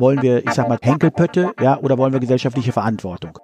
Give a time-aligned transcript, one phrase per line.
[0.00, 3.38] Wollen wir, ich sag mal, Henkelpötte, ja, oder wollen wir gesellschaftliche Verantwortung?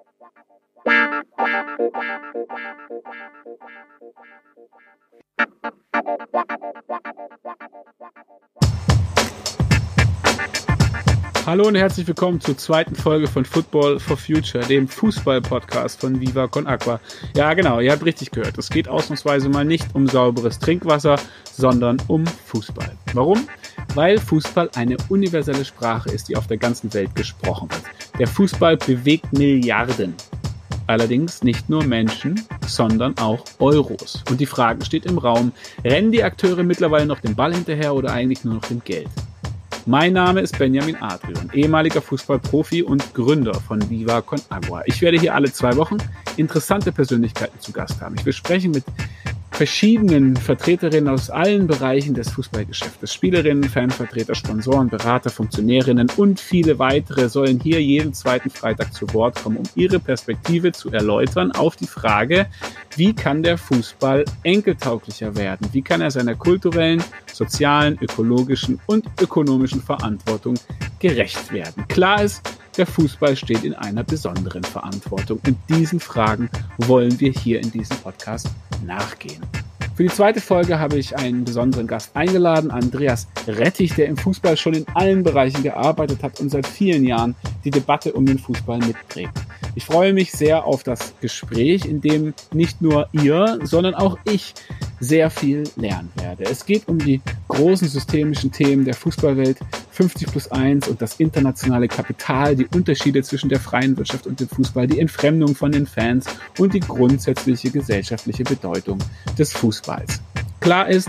[11.44, 16.46] Hallo und herzlich willkommen zur zweiten Folge von Football for Future, dem Fußball-Podcast von Viva
[16.46, 17.00] Con Aqua.
[17.36, 18.56] Ja, genau, ihr habt richtig gehört.
[18.56, 21.16] Es geht ausnahmsweise mal nicht um sauberes Trinkwasser,
[21.52, 22.96] sondern um Fußball.
[23.12, 23.46] Warum?
[23.94, 27.82] Weil Fußball eine universelle Sprache ist, die auf der ganzen Welt gesprochen wird.
[28.18, 30.14] Der Fußball bewegt Milliarden.
[30.86, 34.22] Allerdings nicht nur Menschen, sondern auch Euros.
[34.30, 35.52] Und die Frage steht im Raum,
[35.84, 39.08] rennen die Akteure mittlerweile noch dem Ball hinterher oder eigentlich nur noch dem Geld?
[39.88, 44.82] Mein Name ist Benjamin Adrian, ehemaliger Fußballprofi und Gründer von Viva Con Agua.
[44.86, 45.98] Ich werde hier alle zwei Wochen
[46.36, 48.16] interessante Persönlichkeiten zu Gast haben.
[48.18, 48.82] Ich will sprechen mit
[49.56, 53.14] verschiedenen Vertreterinnen aus allen Bereichen des Fußballgeschäftes.
[53.14, 59.42] Spielerinnen, Fanvertreter, Sponsoren, Berater, Funktionärinnen und viele weitere sollen hier jeden zweiten Freitag zu Wort
[59.42, 62.48] kommen, um ihre Perspektive zu erläutern auf die Frage,
[62.96, 65.66] wie kann der Fußball enkeltauglicher werden?
[65.72, 70.56] Wie kann er seiner kulturellen, sozialen, ökologischen und ökonomischen Verantwortung
[70.98, 71.88] gerecht werden?
[71.88, 72.42] Klar ist,
[72.76, 75.40] der Fußball steht in einer besonderen Verantwortung.
[75.46, 78.50] Und diesen Fragen wollen wir hier in diesem Podcast
[78.84, 79.42] nachgehen.
[79.96, 84.54] Für die zweite Folge habe ich einen besonderen Gast eingeladen, Andreas Rettich, der im Fußball
[84.58, 88.76] schon in allen Bereichen gearbeitet hat und seit vielen Jahren die Debatte um den Fußball
[88.76, 89.32] mitprägt.
[89.74, 94.52] Ich freue mich sehr auf das Gespräch, in dem nicht nur ihr, sondern auch ich
[95.00, 96.44] sehr viel lernen werde.
[96.44, 99.58] Es geht um die großen systemischen Themen der Fußballwelt,
[99.90, 104.48] 50 plus 1 und das internationale Kapital, die Unterschiede zwischen der freien Wirtschaft und dem
[104.48, 106.26] Fußball, die Entfremdung von den Fans
[106.58, 108.98] und die grundsätzliche gesellschaftliche Bedeutung
[109.38, 109.85] des Fußballs.
[110.60, 111.08] Klar ist,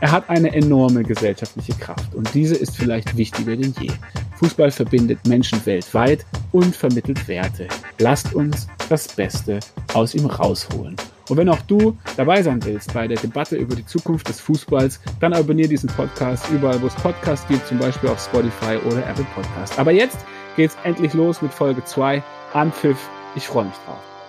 [0.00, 3.90] er hat eine enorme gesellschaftliche Kraft und diese ist vielleicht wichtiger denn je.
[4.38, 7.68] Fußball verbindet Menschen weltweit und vermittelt Werte.
[7.98, 9.60] Lasst uns das Beste
[9.92, 10.96] aus ihm rausholen.
[11.28, 15.00] Und wenn auch du dabei sein willst bei der Debatte über die Zukunft des Fußballs,
[15.20, 19.26] dann abonniere diesen Podcast überall, wo es Podcasts gibt, zum Beispiel auf Spotify oder Apple
[19.34, 19.78] Podcast.
[19.78, 20.18] Aber jetzt
[20.56, 22.22] geht's endlich los mit Folge 2,
[22.54, 22.98] Anpfiff.
[23.36, 24.19] Ich freue mich drauf.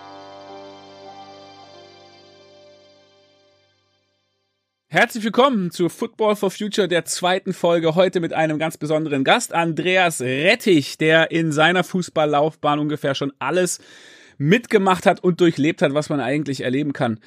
[4.94, 7.96] Herzlich willkommen zu Football for Future, der zweiten Folge.
[7.96, 13.80] Heute mit einem ganz besonderen Gast, Andreas Rettich, der in seiner Fußballlaufbahn ungefähr schon alles
[14.38, 17.22] mitgemacht hat und durchlebt hat, was man eigentlich erleben kann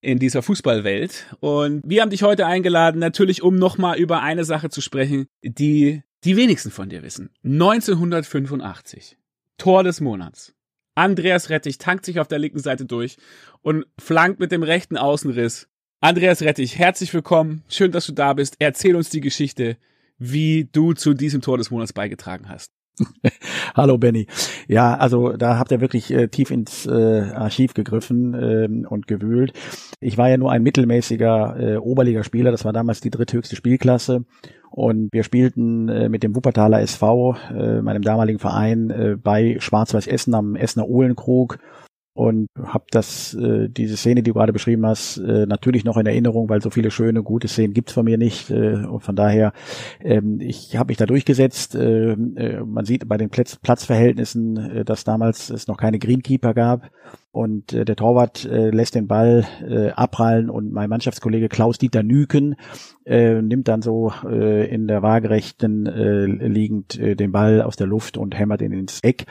[0.00, 1.34] in dieser Fußballwelt.
[1.40, 6.04] Und wir haben dich heute eingeladen, natürlich um nochmal über eine Sache zu sprechen, die
[6.22, 7.30] die wenigsten von dir wissen.
[7.42, 9.16] 1985.
[9.56, 10.54] Tor des Monats.
[10.94, 13.16] Andreas Rettich tankt sich auf der linken Seite durch
[13.60, 15.68] und flankt mit dem rechten Außenriss
[16.00, 17.64] Andreas Rettich, herzlich willkommen.
[17.68, 18.54] Schön, dass du da bist.
[18.60, 19.76] Erzähl uns die Geschichte,
[20.16, 22.70] wie du zu diesem Tor des Monats beigetragen hast.
[23.74, 24.28] Hallo Benny.
[24.68, 29.52] Ja, also da habt ihr wirklich äh, tief ins äh, Archiv gegriffen ähm, und gewühlt.
[29.98, 34.24] Ich war ja nur ein mittelmäßiger äh, Oberligaspieler, das war damals die dritthöchste Spielklasse.
[34.70, 40.06] Und wir spielten äh, mit dem Wuppertaler SV, äh, meinem damaligen Verein, äh, bei Schwarz-Weiß
[40.06, 41.58] Essen am Essener Uhlenkrug
[42.18, 46.06] und habe das äh, diese Szene, die du gerade beschrieben hast, äh, natürlich noch in
[46.06, 49.52] Erinnerung, weil so viele schöne, gute Szenen gibt's von mir nicht äh, und von daher
[50.00, 51.76] ähm, ich habe mich da durchgesetzt.
[51.76, 56.54] Äh, äh, man sieht bei den Platz, Platzverhältnissen, äh, dass damals es noch keine Greenkeeper
[56.54, 56.90] gab
[57.38, 62.56] und äh, der Torwart äh, lässt den Ball äh, abprallen und mein Mannschaftskollege Klaus-Dieter Nüken
[63.06, 67.86] äh, nimmt dann so äh, in der waagerechten äh, liegend äh, den Ball aus der
[67.86, 69.26] Luft und hämmert ihn ins Eck.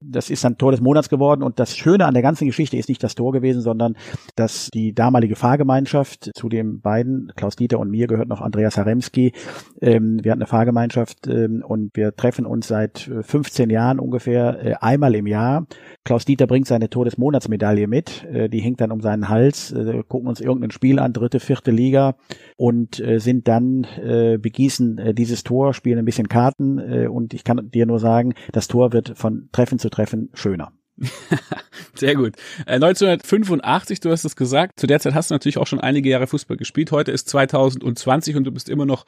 [0.00, 2.88] Das ist dann Tor des Monats geworden und das Schöne an der ganzen Geschichte ist
[2.88, 3.94] nicht das Tor gewesen, sondern
[4.34, 9.32] dass die damalige Fahrgemeinschaft zu den beiden, Klaus-Dieter und mir gehört noch Andreas Haremski,
[9.80, 14.58] ähm, wir hatten eine Fahrgemeinschaft ähm, und wir treffen uns seit 15 äh, Jahren ungefähr
[14.60, 15.68] äh, einmal im Jahr.
[16.04, 18.24] Klaus-Dieter bringt seine Tor des Monats Monatsmedaille mit.
[18.24, 21.70] Äh, die hängt dann um seinen Hals, äh, gucken uns irgendein Spiel an, dritte, vierte
[21.70, 22.16] Liga
[22.56, 27.34] und äh, sind dann, äh, begießen äh, dieses Tor, spielen ein bisschen Karten äh, und
[27.34, 30.72] ich kann dir nur sagen, das Tor wird von Treffen zu Treffen schöner.
[31.94, 32.34] Sehr gut.
[32.66, 36.08] Äh, 1985, du hast es gesagt, zu der Zeit hast du natürlich auch schon einige
[36.08, 36.92] Jahre Fußball gespielt.
[36.92, 39.04] Heute ist 2020 und du bist immer noch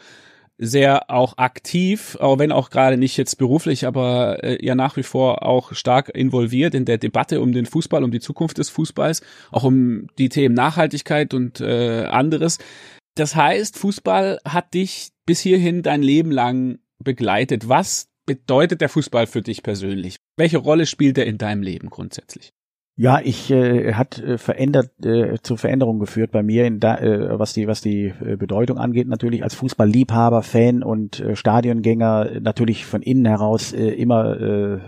[0.58, 5.02] sehr auch aktiv, auch wenn auch gerade nicht jetzt beruflich, aber äh, ja nach wie
[5.02, 9.22] vor auch stark involviert in der Debatte um den Fußball, um die Zukunft des Fußballs,
[9.50, 12.58] auch um die Themen Nachhaltigkeit und äh, anderes.
[13.16, 17.68] Das heißt, Fußball hat dich bis hierhin dein Leben lang begleitet.
[17.68, 20.16] Was bedeutet der Fußball für dich persönlich?
[20.36, 22.52] Welche Rolle spielt er in deinem Leben grundsätzlich?
[22.98, 27.38] Ja, ich äh, hat äh, verändert äh, zu Veränderungen geführt bei mir, in da, äh,
[27.38, 32.87] was die was die äh, Bedeutung angeht natürlich als Fußballliebhaber, Fan und äh, Stadiongänger natürlich
[32.87, 34.78] von innen heraus äh, immer äh,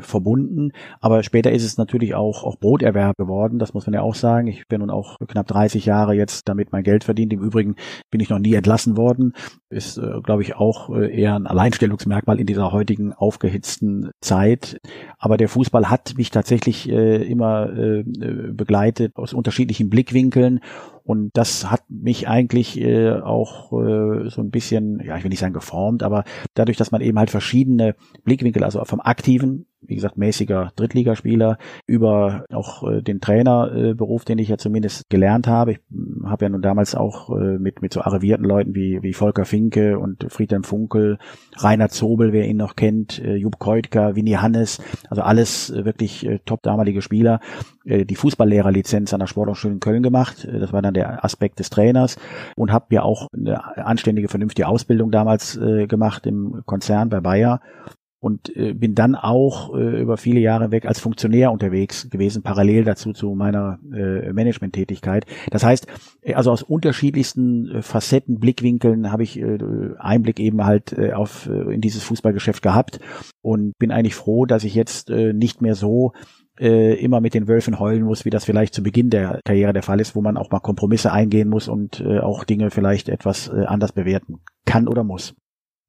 [0.00, 0.72] verbunden,
[1.02, 4.46] aber später ist es natürlich auch auch Broterwerb geworden, das muss man ja auch sagen.
[4.46, 7.34] Ich bin nun auch knapp 30 Jahre jetzt damit mein Geld verdient.
[7.34, 7.76] Im Übrigen
[8.10, 9.34] bin ich noch nie entlassen worden,
[9.68, 14.80] ist äh, glaube ich auch äh, eher ein Alleinstellungsmerkmal in dieser heutigen aufgehitzten Zeit,
[15.18, 18.04] aber der Fußball hat mich tatsächlich äh, immer äh,
[18.52, 20.60] begleitet aus unterschiedlichen Blickwinkeln
[21.04, 25.40] und das hat mich eigentlich äh, auch äh, so ein bisschen, ja, ich will nicht
[25.40, 27.94] sagen geformt, aber dadurch, dass man eben halt verschiedene
[28.24, 34.38] Blickwinkel, also vom aktiven wie gesagt, mäßiger Drittligaspieler, über auch äh, den Trainerberuf, äh, den
[34.38, 35.72] ich ja zumindest gelernt habe.
[35.72, 39.12] Ich hm, habe ja nun damals auch äh, mit, mit so arrivierten Leuten wie, wie
[39.12, 41.18] Volker Finke und Friedhelm Funkel,
[41.56, 46.24] Rainer Zobel, wer ihn noch kennt, äh, Jupp Keutker, Winnie Hannes, also alles äh, wirklich
[46.26, 47.40] äh, top damalige Spieler,
[47.84, 50.44] äh, die Fußballlehrerlizenz an der Sporthochschule in Köln gemacht.
[50.44, 52.16] Äh, das war dann der Aspekt des Trainers
[52.56, 57.60] und habe ja auch eine anständige, vernünftige Ausbildung damals äh, gemacht im Konzern bei Bayer
[58.22, 62.84] und äh, bin dann auch äh, über viele Jahre weg als Funktionär unterwegs gewesen, parallel
[62.84, 65.26] dazu zu meiner äh, Management-Tätigkeit.
[65.50, 65.88] Das heißt,
[66.22, 69.58] äh, also aus unterschiedlichsten Facetten, Blickwinkeln habe ich äh,
[69.98, 73.00] Einblick eben halt äh, auf äh, in dieses Fußballgeschäft gehabt
[73.42, 76.12] und bin eigentlich froh, dass ich jetzt äh, nicht mehr so
[76.58, 79.82] äh, immer mit den Wölfen heulen muss, wie das vielleicht zu Beginn der Karriere der
[79.82, 83.48] Fall ist, wo man auch mal Kompromisse eingehen muss und äh, auch Dinge vielleicht etwas
[83.48, 85.34] äh, anders bewerten kann oder muss.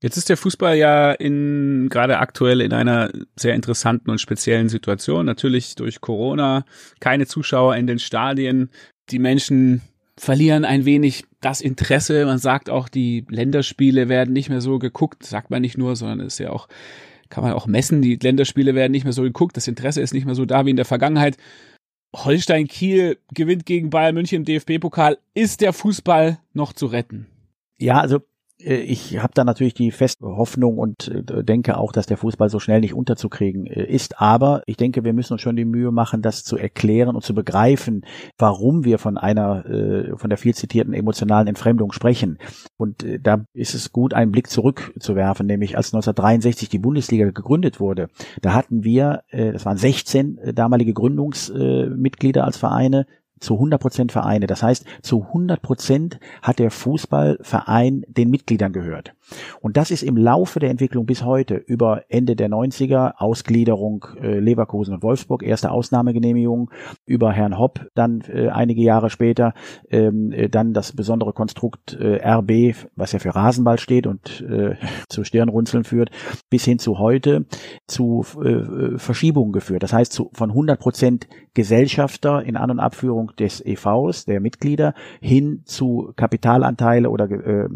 [0.01, 5.25] Jetzt ist der Fußball ja in gerade aktuell in einer sehr interessanten und speziellen Situation.
[5.25, 6.65] Natürlich durch Corona,
[6.99, 8.69] keine Zuschauer in den Stadien.
[9.11, 9.81] Die Menschen
[10.17, 12.25] verlieren ein wenig das Interesse.
[12.25, 15.23] Man sagt auch, die Länderspiele werden nicht mehr so geguckt.
[15.25, 16.67] Sagt man nicht nur, sondern ist ja auch,
[17.33, 18.03] kann man auch messen.
[18.03, 19.57] Die Länderspiele werden nicht mehr so geguckt.
[19.57, 21.35] Das Interesse ist nicht mehr so da wie in der Vergangenheit.
[22.15, 25.17] Holstein Kiel gewinnt gegen Bayern München im DFB-Pokal.
[25.33, 27.25] Ist der Fußball noch zu retten?
[27.79, 28.19] Ja, also
[28.65, 32.59] ich habe da natürlich die feste Hoffnung und äh, denke auch, dass der Fußball so
[32.59, 34.19] schnell nicht unterzukriegen äh, ist.
[34.21, 37.33] Aber ich denke, wir müssen uns schon die Mühe machen, das zu erklären und zu
[37.33, 38.05] begreifen,
[38.37, 39.63] warum wir von einer,
[40.15, 42.37] von der viel zitierten emotionalen Entfremdung sprechen.
[42.77, 48.09] Und da ist es gut, einen Blick zurückzuwerfen, nämlich als 1963 die Bundesliga gegründet wurde.
[48.41, 53.05] Da hatten wir, das waren 16 damalige Gründungsmitglieder als Vereine,
[53.43, 54.47] zu 100 Prozent Vereine.
[54.47, 59.13] Das heißt, zu 100 Prozent hat der Fußballverein den Mitgliedern gehört.
[59.61, 64.39] Und das ist im Laufe der Entwicklung bis heute über Ende der 90er, Ausgliederung äh,
[64.39, 66.71] Leverkusen und Wolfsburg, erste Ausnahmegenehmigung,
[67.05, 69.53] über Herrn Hopp dann äh, einige Jahre später,
[69.89, 74.75] ähm, äh, dann das besondere Konstrukt äh, RB, was ja für Rasenball steht und äh,
[75.09, 76.09] zu Stirnrunzeln führt,
[76.49, 77.45] bis hin zu heute
[77.87, 79.83] zu äh, Verschiebungen geführt.
[79.83, 84.93] Das heißt, zu, von 100 Prozent Gesellschafter in An- und Abführung des EVs, der Mitglieder,
[85.21, 87.67] hin zu Kapitalanteile oder äh,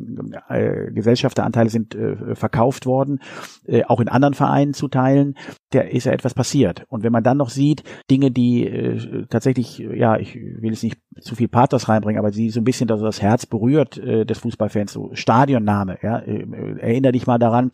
[0.49, 0.91] äh,
[1.38, 3.19] Gesellschafteranteile sind äh, verkauft worden,
[3.66, 5.36] äh, auch in anderen Vereinen zu teilen.
[5.72, 6.86] Da ist ja etwas passiert.
[6.89, 10.98] Und wenn man dann noch sieht, Dinge, die äh, tatsächlich, ja, ich will jetzt nicht
[11.19, 14.39] zu viel Pathos reinbringen, aber die so ein bisschen das, das Herz berührt äh, des
[14.39, 16.45] Fußballfans, so Stadionname, ja, äh,
[16.80, 17.72] erinnere dich mal daran,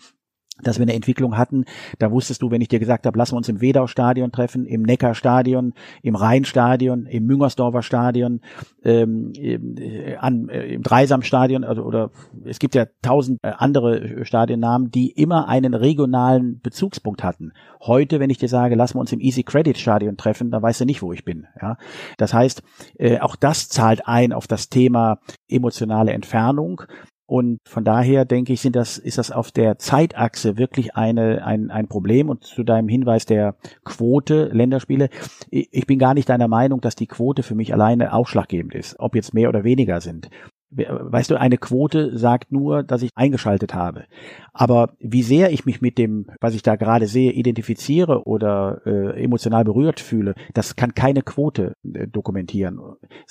[0.62, 1.66] dass wir eine Entwicklung hatten,
[1.98, 4.84] da wusstest du, wenn ich dir gesagt habe, lassen wir uns im Wedau-Stadion treffen, im
[4.84, 5.74] Neckar-Stadion,
[6.04, 8.42] im Rhein-Stadion, im Müngersdorfer Stadion,
[8.84, 12.12] ähm, im, äh, an, äh, im Dreisam-Stadion also, oder
[12.46, 17.54] es gibt ja tausend äh, andere Stadionnamen, die immer einen regionalen Bezugspunkt hatten.
[17.82, 20.82] Heute, wenn ich dir sage, lassen wir uns im Easy Credit Stadion treffen, dann weißt
[20.82, 21.48] du nicht, wo ich bin.
[21.60, 21.78] Ja,
[22.18, 22.62] das heißt,
[23.00, 26.84] äh, auch das zahlt ein auf das Thema emotionale Entfernung.
[27.34, 31.72] Und von daher denke ich, sind das, ist das auf der Zeitachse wirklich eine, ein,
[31.72, 32.30] ein Problem.
[32.30, 35.10] Und zu deinem Hinweis der Quote Länderspiele,
[35.50, 39.16] ich bin gar nicht deiner Meinung, dass die Quote für mich alleine ausschlaggebend ist, ob
[39.16, 40.30] jetzt mehr oder weniger sind
[40.76, 44.06] weißt du, eine Quote sagt nur, dass ich eingeschaltet habe.
[44.54, 49.24] Aber wie sehr ich mich mit dem, was ich da gerade sehe, identifiziere oder äh,
[49.24, 52.80] emotional berührt fühle, das kann keine Quote äh, dokumentieren.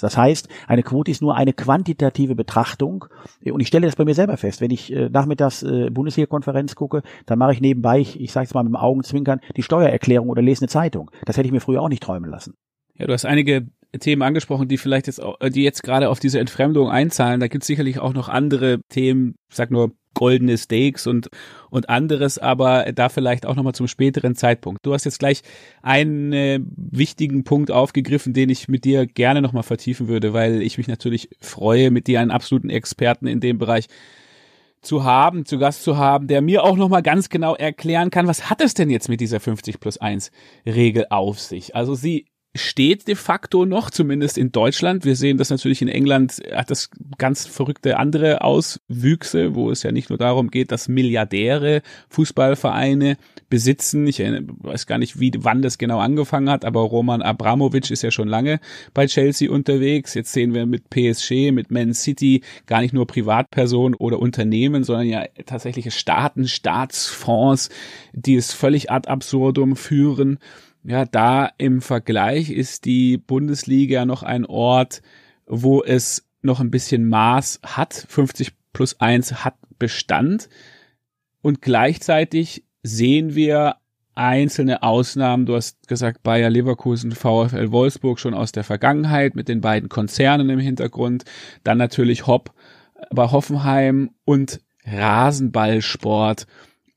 [0.01, 3.05] Das heißt, eine Quote ist nur eine quantitative Betrachtung.
[3.45, 4.61] Und ich stelle das bei mir selber fest.
[4.61, 8.55] Wenn ich äh, nachmittags äh, Bundesliga-Konferenz gucke, dann mache ich nebenbei, ich, ich sage es
[8.55, 11.11] mal mit dem Augenzwinkern, die Steuererklärung oder lese eine Zeitung.
[11.25, 12.55] Das hätte ich mir früher auch nicht träumen lassen.
[12.97, 13.69] Ja, du hast einige
[14.01, 17.41] Themen angesprochen, die vielleicht jetzt auch, die jetzt gerade auf diese Entfremdung einzahlen.
[17.41, 21.29] Da gibt es sicherlich auch noch andere Themen, ich sag nur goldene Steaks und,
[21.71, 24.85] und anderes, aber da vielleicht auch nochmal zum späteren Zeitpunkt.
[24.85, 25.43] Du hast jetzt gleich
[25.83, 30.79] einen äh, wichtigen Punkt aufgegriffen, den ich mit dir gerne nochmal vertiefen würde, weil ich
[30.79, 33.87] mich natürlich freue, mit dir einen absoluten Experten in dem Bereich
[34.83, 38.51] zu haben, zu Gast zu haben, der mir auch nochmal ganz genau erklären kann, was
[38.51, 40.33] hat es denn jetzt mit dieser 50 plus 1
[40.67, 41.77] Regel auf sich?
[41.77, 45.07] Also sie steht de facto noch, zumindest in Deutschland.
[45.07, 49.91] Wir sehen das natürlich in England, hat das ganz verrückte andere Auswüchse, wo es ja
[49.91, 51.81] nicht nur darum geht, dass Milliardäre
[52.11, 53.17] Fußballvereine
[53.49, 54.07] besitzen.
[54.07, 58.11] Ich weiß gar nicht, wie, wann das genau angefangen hat, aber Roman Abramovic ist ja
[58.11, 58.61] schon lange
[58.93, 60.13] bei Chelsea unterwegs.
[60.13, 65.07] Jetzt sehen wir mit PSG, mit Man City gar nicht nur Privatpersonen oder Unternehmen, sondern
[65.07, 67.71] ja tatsächliche Staaten, Staatsfonds,
[68.13, 70.39] die es völlig ad absurdum führen
[70.85, 75.03] ja, da im Vergleich ist die Bundesliga noch ein Ort,
[75.47, 78.07] wo es noch ein bisschen Maß hat.
[78.09, 80.49] 50 plus 1 hat Bestand.
[81.41, 83.77] Und gleichzeitig sehen wir
[84.15, 85.47] einzelne Ausnahmen.
[85.47, 90.51] Du hast gesagt, Bayer Leverkusen, VfL Wolfsburg schon aus der Vergangenheit mit den beiden Konzernen
[90.51, 91.25] im Hintergrund.
[91.65, 92.53] Dann natürlich Hopp
[93.11, 96.47] bei Hoffenheim und Rasenballsport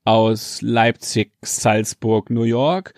[0.04, 2.94] aus Leipzig, Salzburg, New York.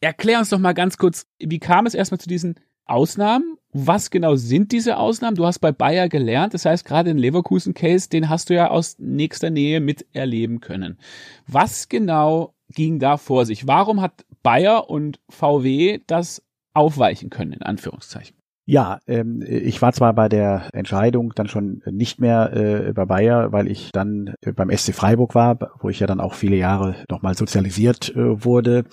[0.00, 3.56] Erklär uns doch mal ganz kurz, wie kam es erstmal zu diesen Ausnahmen?
[3.72, 5.36] Was genau sind diese Ausnahmen?
[5.36, 8.96] Du hast bei Bayer gelernt, das heißt gerade den Leverkusen-Case, den hast du ja aus
[8.98, 10.98] nächster Nähe miterleben können.
[11.46, 13.66] Was genau ging da vor sich?
[13.66, 18.37] Warum hat Bayer und VW das aufweichen können, in Anführungszeichen?
[18.70, 23.50] Ja, ähm, ich war zwar bei der Entscheidung dann schon nicht mehr äh, bei Bayer,
[23.50, 26.94] weil ich dann äh, beim SC Freiburg war, wo ich ja dann auch viele Jahre
[27.08, 28.84] nochmal sozialisiert äh, wurde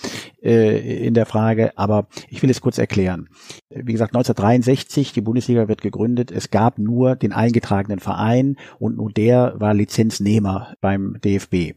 [0.41, 1.77] äh, in der Frage.
[1.77, 3.27] Aber ich will es kurz erklären.
[3.69, 6.31] Wie gesagt, 1963, die Bundesliga wird gegründet.
[6.31, 11.73] Es gab nur den eingetragenen Verein und nur der war Lizenznehmer beim DFB.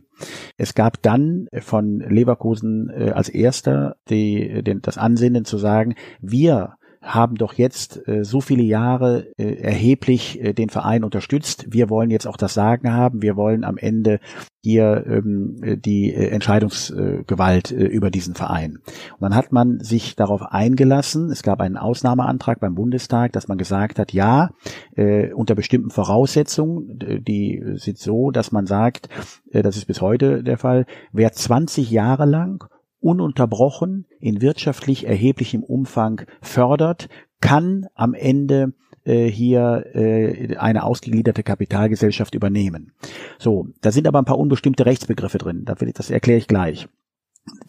[0.56, 6.74] Es gab dann von Leverkusen äh, als erster die, den, das Ansinnen zu sagen, wir
[7.08, 11.66] haben doch jetzt äh, so viele Jahre äh, erheblich äh, den Verein unterstützt.
[11.70, 13.22] Wir wollen jetzt auch das Sagen haben.
[13.22, 14.20] Wir wollen am Ende
[14.62, 18.78] hier ähm, die äh, Entscheidungsgewalt äh, über diesen Verein.
[19.14, 21.30] Und dann hat man sich darauf eingelassen.
[21.30, 24.50] Es gab einen Ausnahmeantrag beim Bundestag, dass man gesagt hat, ja,
[24.94, 29.08] äh, unter bestimmten Voraussetzungen, die sind so, dass man sagt,
[29.50, 32.68] äh, das ist bis heute der Fall, wer 20 Jahre lang
[33.00, 37.08] ununterbrochen in wirtschaftlich erheblichem Umfang fördert,
[37.40, 38.74] kann am Ende
[39.04, 42.92] äh, hier äh, eine ausgegliederte Kapitalgesellschaft übernehmen.
[43.38, 45.64] So, da sind aber ein paar unbestimmte Rechtsbegriffe drin.
[45.64, 46.88] Das erkläre ich gleich.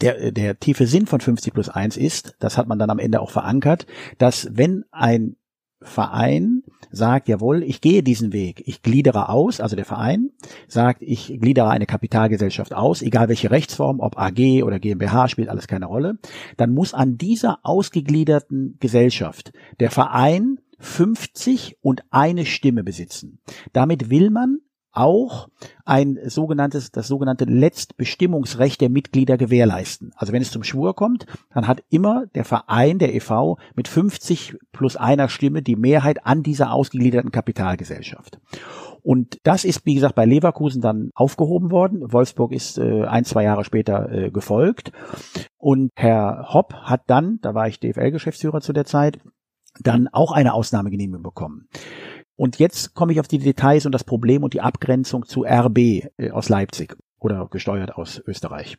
[0.00, 3.20] Der, der tiefe Sinn von 50 plus 1 ist, das hat man dann am Ende
[3.20, 3.86] auch verankert,
[4.18, 5.36] dass wenn ein
[5.80, 10.30] Verein sagt, jawohl, ich gehe diesen Weg, ich gliedere aus, also der Verein
[10.68, 15.68] sagt, ich gliedere eine Kapitalgesellschaft aus, egal welche Rechtsform, ob AG oder GmbH, spielt alles
[15.68, 16.18] keine Rolle,
[16.56, 23.38] dann muss an dieser ausgegliederten Gesellschaft der Verein 50 und eine Stimme besitzen.
[23.72, 24.58] Damit will man
[24.92, 25.48] auch
[25.84, 30.12] ein sogenanntes, das sogenannte Letztbestimmungsrecht der Mitglieder gewährleisten.
[30.16, 34.56] Also wenn es zum Schwur kommt, dann hat immer der Verein, der EV, mit 50
[34.72, 38.40] plus einer Stimme die Mehrheit an dieser ausgegliederten Kapitalgesellschaft.
[39.02, 42.12] Und das ist, wie gesagt, bei Leverkusen dann aufgehoben worden.
[42.12, 44.92] Wolfsburg ist äh, ein, zwei Jahre später äh, gefolgt.
[45.56, 49.18] Und Herr Hopp hat dann, da war ich DFL-Geschäftsführer zu der Zeit,
[49.78, 51.68] dann auch eine Ausnahmegenehmigung bekommen.
[52.40, 55.76] Und jetzt komme ich auf die Details und das Problem und die Abgrenzung zu RB
[56.16, 58.78] äh, aus Leipzig oder gesteuert aus Österreich.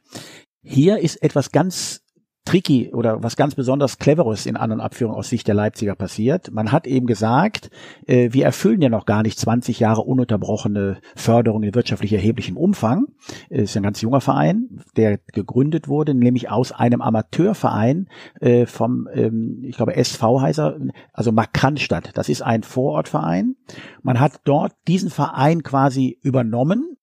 [0.64, 2.02] Hier ist etwas ganz
[2.46, 6.52] tricky oder was ganz besonders cleveres in anderen Abführungen aus Sicht der Leipziger passiert.
[6.52, 7.70] Man hat eben gesagt,
[8.08, 13.06] äh, wir erfüllen ja noch gar nicht 20 Jahre ununterbrochene Förderung in wirtschaftlich erheblichem Umfang.
[13.50, 19.08] Es ist ein ganz junger Verein, der gegründet wurde, nämlich aus einem Amateurverein äh, vom,
[19.14, 20.78] ähm, ich glaube, SV heißt er,
[21.14, 22.12] also Markranstadt.
[22.16, 23.56] Das ist ein Vorortverein.
[24.02, 26.98] Man hat dort diesen Verein quasi übernommen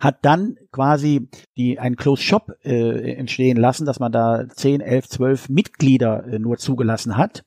[0.00, 5.08] hat dann quasi die einen Closed Shop äh, entstehen lassen, dass man da 10, 11,
[5.08, 7.44] 12 Mitglieder äh, nur zugelassen hat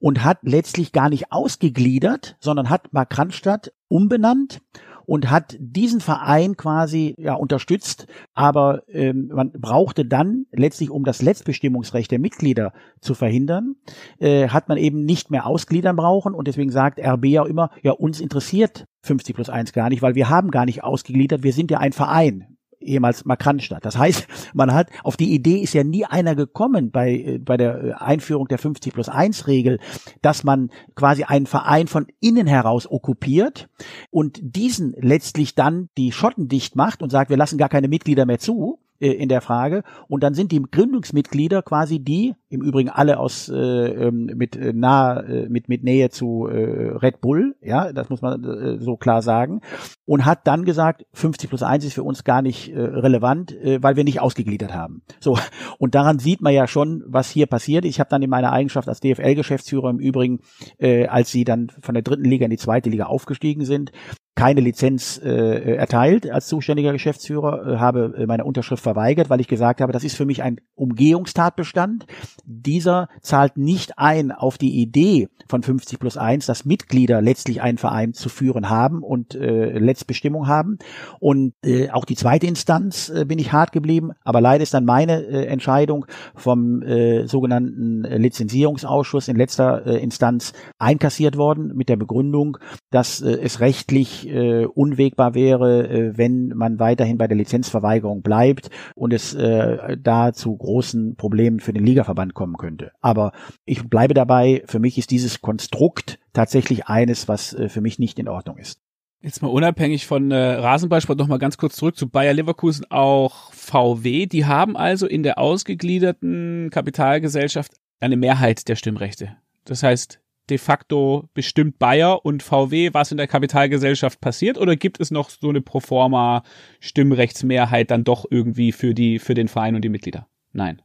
[0.00, 4.60] und hat letztlich gar nicht ausgegliedert, sondern hat Mark Randstadt umbenannt
[5.08, 11.22] und hat diesen Verein quasi ja unterstützt, aber ähm, man brauchte dann letztlich, um das
[11.22, 13.76] Letztbestimmungsrecht der Mitglieder zu verhindern,
[14.18, 16.34] äh, hat man eben nicht mehr ausgliedern brauchen.
[16.34, 20.14] Und deswegen sagt RB ja immer, ja uns interessiert 50 plus 1 gar nicht, weil
[20.14, 23.84] wir haben gar nicht ausgegliedert, wir sind ja ein Verein ehemals Markranstadt.
[23.84, 27.56] Das heißt, man hat, auf die Idee ist ja nie einer gekommen bei, äh, bei
[27.56, 29.78] der äh, Einführung der 50 plus 1 Regel,
[30.22, 33.68] dass man quasi einen Verein von innen heraus okkupiert
[34.10, 38.26] und diesen letztlich dann die Schotten dicht macht und sagt, wir lassen gar keine Mitglieder
[38.26, 39.82] mehr zu, äh, in der Frage.
[40.08, 44.72] Und dann sind die Gründungsmitglieder quasi die, im Übrigen alle aus äh, ähm, mit äh,
[44.72, 48.96] nah äh, mit mit Nähe zu äh, Red Bull, ja, das muss man äh, so
[48.96, 49.60] klar sagen,
[50.04, 53.82] und hat dann gesagt, 50 plus 1 ist für uns gar nicht äh, relevant, äh,
[53.82, 55.02] weil wir nicht ausgegliedert haben.
[55.20, 55.38] So
[55.78, 57.84] und daran sieht man ja schon, was hier passiert.
[57.84, 60.40] Ich habe dann in meiner Eigenschaft als DFL-Geschäftsführer im Übrigen,
[60.78, 63.92] äh, als sie dann von der dritten Liga in die zweite Liga aufgestiegen sind,
[64.38, 69.48] keine Lizenz äh, erteilt als zuständiger Geschäftsführer, äh, habe äh, meine Unterschrift verweigert, weil ich
[69.48, 72.06] gesagt habe, das ist für mich ein Umgehungstatbestand.
[72.44, 77.78] Dieser zahlt nicht ein auf die Idee von 50 plus 1, dass Mitglieder letztlich einen
[77.78, 80.78] Verein zu führen haben und äh, Letztbestimmung haben.
[81.18, 84.84] Und äh, auch die zweite Instanz äh, bin ich hart geblieben, aber leider ist dann
[84.84, 91.96] meine äh, Entscheidung vom äh, sogenannten Lizenzierungsausschuss in letzter äh, Instanz einkassiert worden mit der
[91.96, 92.58] Begründung,
[92.92, 98.70] dass äh, es rechtlich äh, unwegbar wäre, äh, wenn man weiterhin bei der Lizenzverweigerung bleibt
[98.94, 102.92] und es äh, da zu großen Problemen für den Ligaverband kommen könnte.
[103.00, 103.32] Aber
[103.64, 108.18] ich bleibe dabei, für mich ist dieses Konstrukt tatsächlich eines, was äh, für mich nicht
[108.18, 108.80] in Ordnung ist.
[109.20, 113.52] Jetzt mal unabhängig von äh, Rasenballsport noch mal ganz kurz zurück zu Bayer Leverkusen, auch
[113.52, 114.26] VW.
[114.26, 119.36] Die haben also in der ausgegliederten Kapitalgesellschaft eine Mehrheit der Stimmrechte.
[119.64, 120.20] Das heißt,
[120.50, 125.30] de facto bestimmt Bayer und VW, was in der Kapitalgesellschaft passiert, oder gibt es noch
[125.30, 126.42] so eine Proforma
[126.80, 130.26] Stimmrechtsmehrheit dann doch irgendwie für die, für den Verein und die Mitglieder?
[130.52, 130.82] Nein.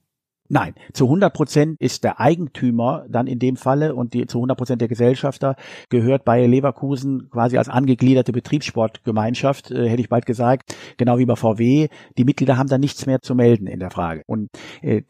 [0.49, 4.57] Nein, zu 100 Prozent ist der Eigentümer dann in dem Falle und die, zu 100
[4.57, 5.55] Prozent der Gesellschafter
[5.89, 11.37] gehört Bayer Leverkusen quasi als angegliederte Betriebssportgemeinschaft, äh, hätte ich bald gesagt, genau wie bei
[11.37, 11.87] VW.
[12.17, 14.23] Die Mitglieder haben da nichts mehr zu melden in der Frage.
[14.27, 14.49] Und
[14.81, 15.01] äh,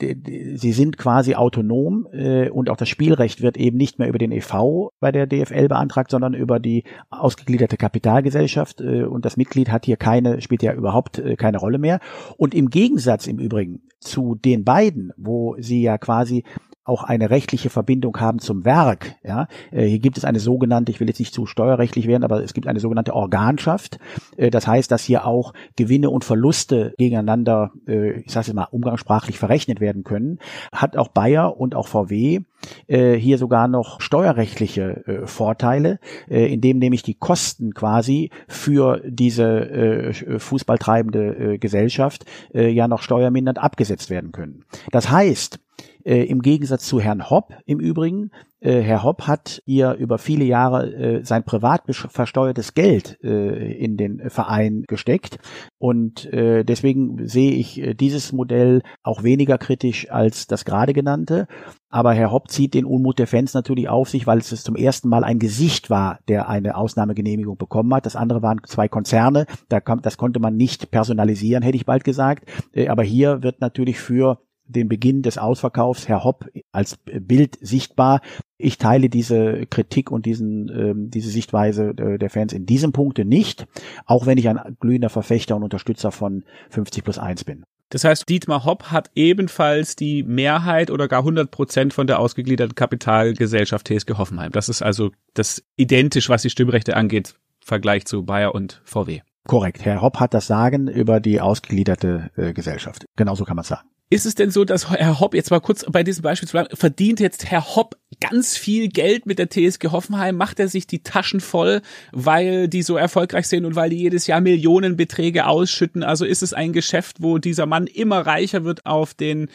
[0.55, 4.31] sie sind quasi autonom äh, und auch das Spielrecht wird eben nicht mehr über den
[4.31, 9.85] EV bei der DFL beantragt, sondern über die ausgegliederte Kapitalgesellschaft äh, und das Mitglied hat
[9.85, 11.99] hier keine, spielt ja überhaupt äh, keine Rolle mehr.
[12.37, 16.43] Und im Gegensatz im Übrigen zu den beiden, wo sie ja quasi
[16.85, 19.15] auch eine rechtliche Verbindung haben zum Werk.
[19.23, 22.43] Ja, äh, hier gibt es eine sogenannte, ich will jetzt nicht zu steuerrechtlich werden, aber
[22.43, 23.99] es gibt eine sogenannte Organschaft.
[24.35, 28.67] Äh, das heißt, dass hier auch Gewinne und Verluste gegeneinander, äh, ich sage es mal
[28.69, 30.39] umgangssprachlich verrechnet werden können.
[30.73, 32.41] Hat auch Bayer und auch VW
[32.87, 42.23] hier sogar noch steuerrechtliche Vorteile, indem nämlich die Kosten quasi für diese fußballtreibende Gesellschaft
[42.53, 44.63] ja noch steuermindernd abgesetzt werden können.
[44.91, 45.59] Das heißt,
[46.05, 48.31] äh, Im Gegensatz zu Herrn Hopp im Übrigen.
[48.59, 53.97] Äh, Herr Hopp hat hier über viele Jahre äh, sein privat versteuertes Geld äh, in
[53.97, 55.39] den Verein gesteckt.
[55.77, 61.47] Und äh, deswegen sehe ich äh, dieses Modell auch weniger kritisch als das gerade genannte.
[61.89, 65.07] Aber Herr Hopp zieht den Unmut der Fans natürlich auf sich, weil es zum ersten
[65.09, 68.05] Mal ein Gesicht war, der eine Ausnahmegenehmigung bekommen hat.
[68.05, 69.45] Das andere waren zwei Konzerne.
[69.69, 72.49] Da kommt, das konnte man nicht personalisieren, hätte ich bald gesagt.
[72.87, 74.39] Aber hier wird natürlich für
[74.75, 78.21] den Beginn des Ausverkaufs Herr Hopp als Bild sichtbar.
[78.57, 83.25] Ich teile diese Kritik und diesen, ähm, diese Sichtweise äh, der Fans in diesem Punkte
[83.25, 83.65] nicht,
[84.05, 87.63] auch wenn ich ein glühender Verfechter und Unterstützer von 50 plus 1 bin.
[87.93, 92.73] Das heißt, Dietmar Hopp hat ebenfalls die Mehrheit oder gar 100 Prozent von der ausgegliederten
[92.73, 94.51] Kapitalgesellschaft TSG Hoffenheim.
[94.51, 99.21] Das ist also das identisch, was die Stimmrechte angeht, im Vergleich zu Bayer und VW.
[99.45, 99.85] Korrekt.
[99.85, 103.05] Herr Hopp hat das Sagen über die ausgegliederte äh, Gesellschaft.
[103.15, 103.87] Genauso kann man sagen.
[104.13, 106.75] Ist es denn so, dass Herr Hopp, jetzt mal kurz bei diesem Beispiel zu bleiben,
[106.75, 110.37] verdient jetzt Herr Hopp ganz viel Geld mit der TSG Hoffenheim?
[110.37, 114.27] Macht er sich die Taschen voll, weil die so erfolgreich sind und weil die jedes
[114.27, 116.03] Jahr Millionenbeträge ausschütten?
[116.03, 119.49] Also ist es ein Geschäft, wo dieser Mann immer reicher wird auf den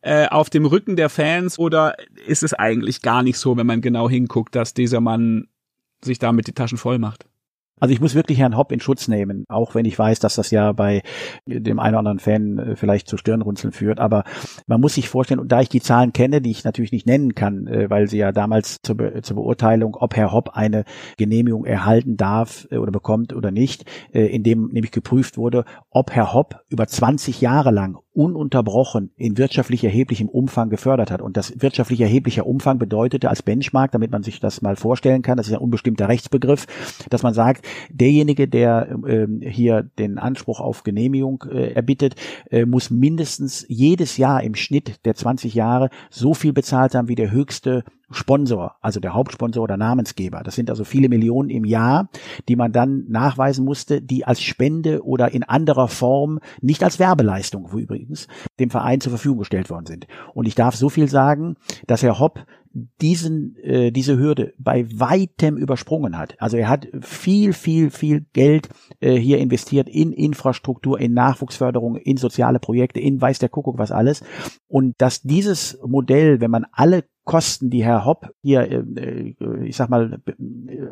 [0.00, 1.94] äh, auf dem Rücken der Fans oder
[2.26, 5.48] ist es eigentlich gar nicht so, wenn man genau hinguckt, dass dieser Mann
[6.02, 7.26] sich damit die Taschen voll macht?
[7.80, 10.50] Also ich muss wirklich Herrn Hopp in Schutz nehmen, auch wenn ich weiß, dass das
[10.50, 11.02] ja bei
[11.46, 13.98] dem einen oder anderen Fan äh, vielleicht zu Stirnrunzeln führt.
[13.98, 14.24] Aber
[14.66, 17.34] man muss sich vorstellen, und da ich die Zahlen kenne, die ich natürlich nicht nennen
[17.34, 20.84] kann, äh, weil sie ja damals zur, Be zur Beurteilung, ob Herr Hopp eine
[21.16, 26.32] Genehmigung erhalten darf äh, oder bekommt oder nicht, in dem nämlich geprüft wurde, ob Herr
[26.32, 31.22] Hopp über 20 Jahre lang ununterbrochen in wirtschaftlich erheblichem Umfang gefördert hat.
[31.22, 35.36] Und das wirtschaftlich erheblicher Umfang bedeutete als Benchmark, damit man sich das mal vorstellen kann,
[35.36, 36.66] das ist ein unbestimmter Rechtsbegriff,
[37.10, 42.16] dass man sagt, derjenige, der äh, hier den Anspruch auf Genehmigung äh, erbittet,
[42.50, 47.14] äh, muss mindestens jedes Jahr im Schnitt der 20 Jahre so viel bezahlt haben wie
[47.14, 50.42] der höchste Sponsor, also der Hauptsponsor oder Namensgeber.
[50.42, 52.08] Das sind also viele Millionen im Jahr,
[52.48, 57.68] die man dann nachweisen musste, die als Spende oder in anderer Form, nicht als Werbeleistung
[57.70, 58.26] übrigens,
[58.58, 60.06] dem Verein zur Verfügung gestellt worden sind.
[60.34, 62.46] Und ich darf so viel sagen, dass Herr Hopp
[63.00, 66.34] diesen äh, diese Hürde bei weitem übersprungen hat.
[66.38, 68.68] Also er hat viel viel viel Geld
[69.00, 73.90] äh, hier investiert in Infrastruktur, in Nachwuchsförderung, in soziale Projekte, in weiß der Kuckuck was
[73.90, 74.22] alles
[74.68, 79.90] und dass dieses Modell, wenn man alle Kosten, die Herr Hopp hier, äh, ich sag
[79.90, 80.18] mal,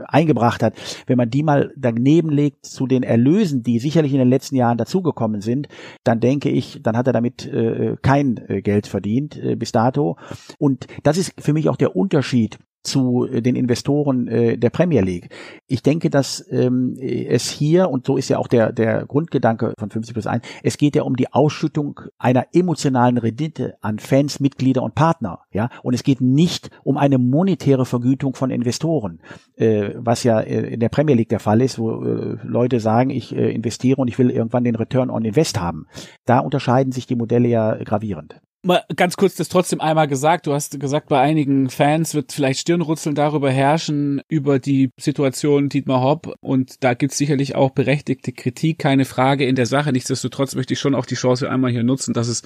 [0.06, 0.74] eingebracht hat,
[1.06, 4.76] wenn man die mal daneben legt zu den Erlösen, die sicherlich in den letzten Jahren
[4.76, 5.66] dazugekommen sind,
[6.04, 10.18] dann denke ich, dann hat er damit äh, kein äh, Geld verdient bis dato.
[10.58, 15.02] Und das ist für mich auch der Unterschied zu äh, den Investoren äh, der Premier
[15.02, 15.28] League.
[15.66, 19.90] Ich denke, dass ähm, es hier, und so ist ja auch der, der Grundgedanke von
[19.90, 24.82] 50 plus 1, es geht ja um die Ausschüttung einer emotionalen Rendite an Fans, Mitglieder
[24.82, 25.40] und Partner.
[25.52, 29.20] Ja, Und es geht nicht um eine monetäre Vergütung von Investoren,
[29.56, 33.10] äh, was ja äh, in der Premier League der Fall ist, wo äh, Leute sagen,
[33.10, 35.86] ich äh, investiere und ich will irgendwann den Return on Invest haben.
[36.24, 40.46] Da unterscheiden sich die Modelle ja gravierend mal ganz kurz das trotzdem einmal gesagt.
[40.46, 46.02] Du hast gesagt, bei einigen Fans wird vielleicht Stirnrutzeln darüber herrschen, über die Situation Dietmar
[46.02, 46.34] Hopp.
[46.40, 49.92] Und da gibt's sicherlich auch berechtigte Kritik, keine Frage in der Sache.
[49.92, 52.42] Nichtsdestotrotz möchte ich schon auch die Chance einmal hier nutzen, dass es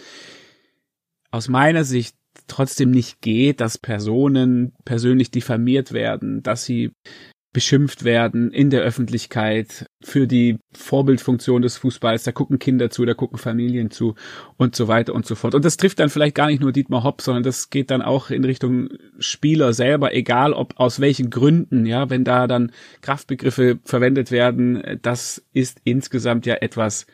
[1.30, 6.92] aus meiner Sicht trotzdem nicht geht, dass Personen persönlich diffamiert werden, dass sie
[7.52, 12.22] beschimpft werden in der Öffentlichkeit für die Vorbildfunktion des Fußballs.
[12.22, 14.14] Da gucken Kinder zu, da gucken Familien zu
[14.56, 15.54] und so weiter und so fort.
[15.54, 18.30] Und das trifft dann vielleicht gar nicht nur Dietmar Hopp, sondern das geht dann auch
[18.30, 24.30] in Richtung Spieler selber, egal ob aus welchen Gründen, ja, wenn da dann Kraftbegriffe verwendet
[24.30, 27.06] werden, das ist insgesamt ja etwas,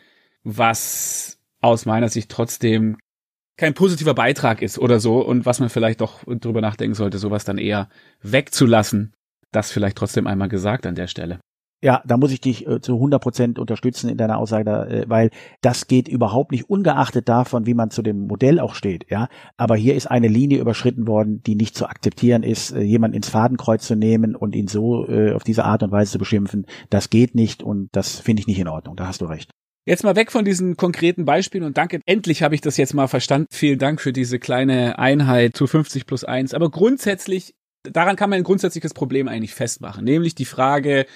[0.44, 2.98] was aus meiner Sicht trotzdem
[3.56, 7.46] kein positiver Beitrag ist oder so und was man vielleicht doch drüber nachdenken sollte, sowas
[7.46, 7.88] dann eher
[8.20, 9.14] wegzulassen
[9.52, 11.40] das vielleicht trotzdem einmal gesagt an der Stelle.
[11.82, 15.30] Ja, da muss ich dich äh, zu 100 Prozent unterstützen in deiner Aussage, äh, weil
[15.60, 19.10] das geht überhaupt nicht ungeachtet davon, wie man zu dem Modell auch steht.
[19.10, 19.28] Ja,
[19.58, 23.28] aber hier ist eine Linie überschritten worden, die nicht zu akzeptieren ist, äh, jemand ins
[23.28, 26.66] Fadenkreuz zu nehmen und ihn so äh, auf diese Art und Weise zu beschimpfen.
[26.88, 28.96] Das geht nicht und das finde ich nicht in Ordnung.
[28.96, 29.50] Da hast du recht.
[29.84, 33.06] Jetzt mal weg von diesen konkreten Beispielen und danke, endlich habe ich das jetzt mal
[33.06, 33.46] verstanden.
[33.52, 36.54] Vielen Dank für diese kleine Einheit zu 50 plus 1.
[36.54, 37.54] Aber grundsätzlich
[37.92, 41.06] daran kann man ein grundsätzliches Problem eigentlich festmachen, nämlich die Frage,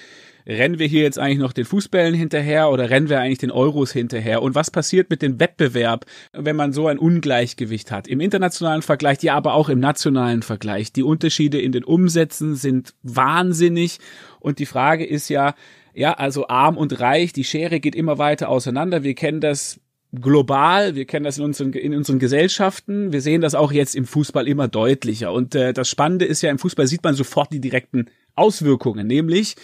[0.45, 3.91] rennen wir hier jetzt eigentlich noch den Fußbällen hinterher oder rennen wir eigentlich den Euros
[3.91, 4.41] hinterher?
[4.41, 8.07] Und was passiert mit dem Wettbewerb, wenn man so ein Ungleichgewicht hat?
[8.07, 10.91] Im internationalen Vergleich, ja, aber auch im nationalen Vergleich.
[10.93, 13.99] Die Unterschiede in den Umsätzen sind wahnsinnig.
[14.39, 15.53] Und die Frage ist ja,
[15.93, 19.03] ja, also arm und reich, die Schere geht immer weiter auseinander.
[19.03, 19.79] Wir kennen das
[20.13, 24.05] global, wir kennen das in unseren, in unseren Gesellschaften, wir sehen das auch jetzt im
[24.05, 25.31] Fußball immer deutlicher.
[25.31, 29.55] Und äh, das Spannende ist ja, im Fußball sieht man sofort die direkten Auswirkungen, nämlich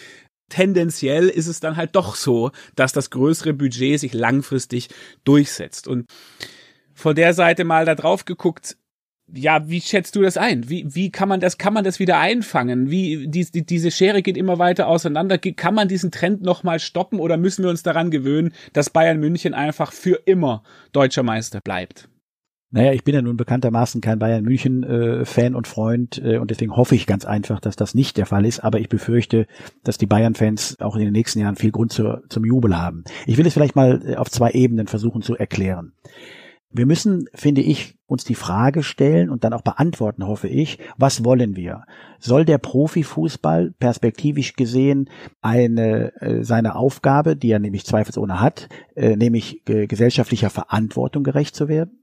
[0.48, 4.88] tendenziell ist es dann halt doch so, dass das größere Budget sich langfristig
[5.24, 5.86] durchsetzt.
[5.86, 6.06] Und
[6.94, 8.76] von der Seite mal da drauf geguckt,
[9.32, 10.68] ja, wie schätzt du das ein?
[10.68, 12.90] Wie, wie kann man das, kann man das wieder einfangen?
[12.90, 15.38] Wie, die, die, diese Schere geht immer weiter auseinander.
[15.38, 19.54] Kann man diesen Trend nochmal stoppen oder müssen wir uns daran gewöhnen, dass Bayern München
[19.54, 20.62] einfach für immer
[20.92, 22.08] deutscher Meister bleibt?
[22.70, 26.50] Naja, ich bin ja nun bekanntermaßen kein Bayern München äh, Fan und Freund äh, und
[26.50, 28.60] deswegen hoffe ich ganz einfach, dass das nicht der Fall ist.
[28.60, 29.46] Aber ich befürchte,
[29.84, 33.04] dass die Bayern-Fans auch in den nächsten Jahren viel Grund zur, zum Jubel haben.
[33.26, 35.92] Ich will es vielleicht mal äh, auf zwei Ebenen versuchen zu erklären.
[36.70, 41.24] Wir müssen, finde ich, uns die Frage stellen und dann auch beantworten, hoffe ich, was
[41.24, 41.84] wollen wir?
[42.18, 45.08] Soll der Profifußball perspektivisch gesehen
[45.40, 51.54] eine äh, seine Aufgabe, die er nämlich zweifelsohne hat, äh, nämlich äh, gesellschaftlicher Verantwortung gerecht
[51.54, 52.02] zu werden?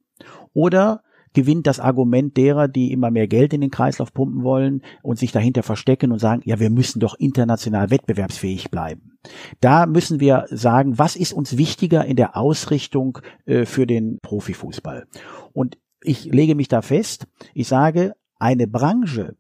[0.54, 1.04] Oder
[1.36, 5.32] gewinnt das Argument derer, die immer mehr Geld in den Kreislauf pumpen wollen und sich
[5.32, 9.20] dahinter verstecken und sagen, ja, wir müssen doch international wettbewerbsfähig bleiben.
[9.60, 15.06] Da müssen wir sagen, was ist uns wichtiger in der Ausrichtung äh, für den Profifußball?
[15.54, 19.36] Und ich lege mich da fest, ich sage, eine Branche,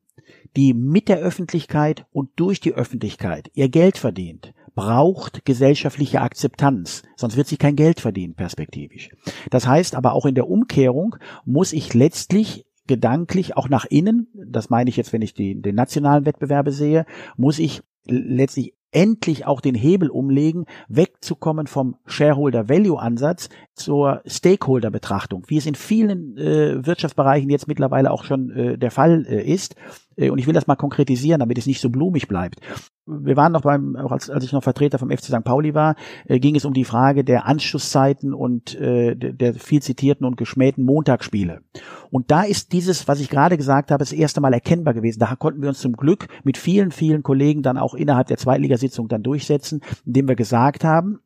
[0.56, 7.38] die mit der Öffentlichkeit und durch die Öffentlichkeit ihr Geld verdient, braucht gesellschaftliche Akzeptanz, sonst
[7.38, 9.10] wird sie kein Geld verdienen perspektivisch.
[9.50, 14.70] Das heißt aber auch in der Umkehrung muss ich letztlich gedanklich auch nach innen, das
[14.70, 19.60] meine ich jetzt, wenn ich die, den nationalen Wettbewerbe sehe, muss ich letztlich endlich auch
[19.60, 26.38] den Hebel umlegen, wegzukommen vom Shareholder Value Ansatz zur Stakeholder Betrachtung, wie es in vielen
[26.38, 29.76] äh, Wirtschaftsbereichen jetzt mittlerweile auch schon äh, der Fall äh, ist.
[30.18, 32.60] Äh, und ich will das mal konkretisieren, damit es nicht so blumig bleibt.
[33.06, 35.44] wir waren noch beim, auch als, als ich noch Vertreter vom FC St.
[35.44, 39.82] Pauli war, äh, ging es um die Frage der Anschlusszeiten und äh, der, der viel
[39.82, 41.62] zitierten und geschmähten Montagsspiele.
[42.12, 45.20] Und da ist dieses, was ich gerade gesagt habe, das erste Mal erkennbar gewesen.
[45.20, 49.08] Da konnten wir uns zum Glück mit vielen, vielen Kollegen dann auch innerhalb der Zweitligasitzung
[49.08, 51.20] dann durchsetzen, indem wir gesagt haben,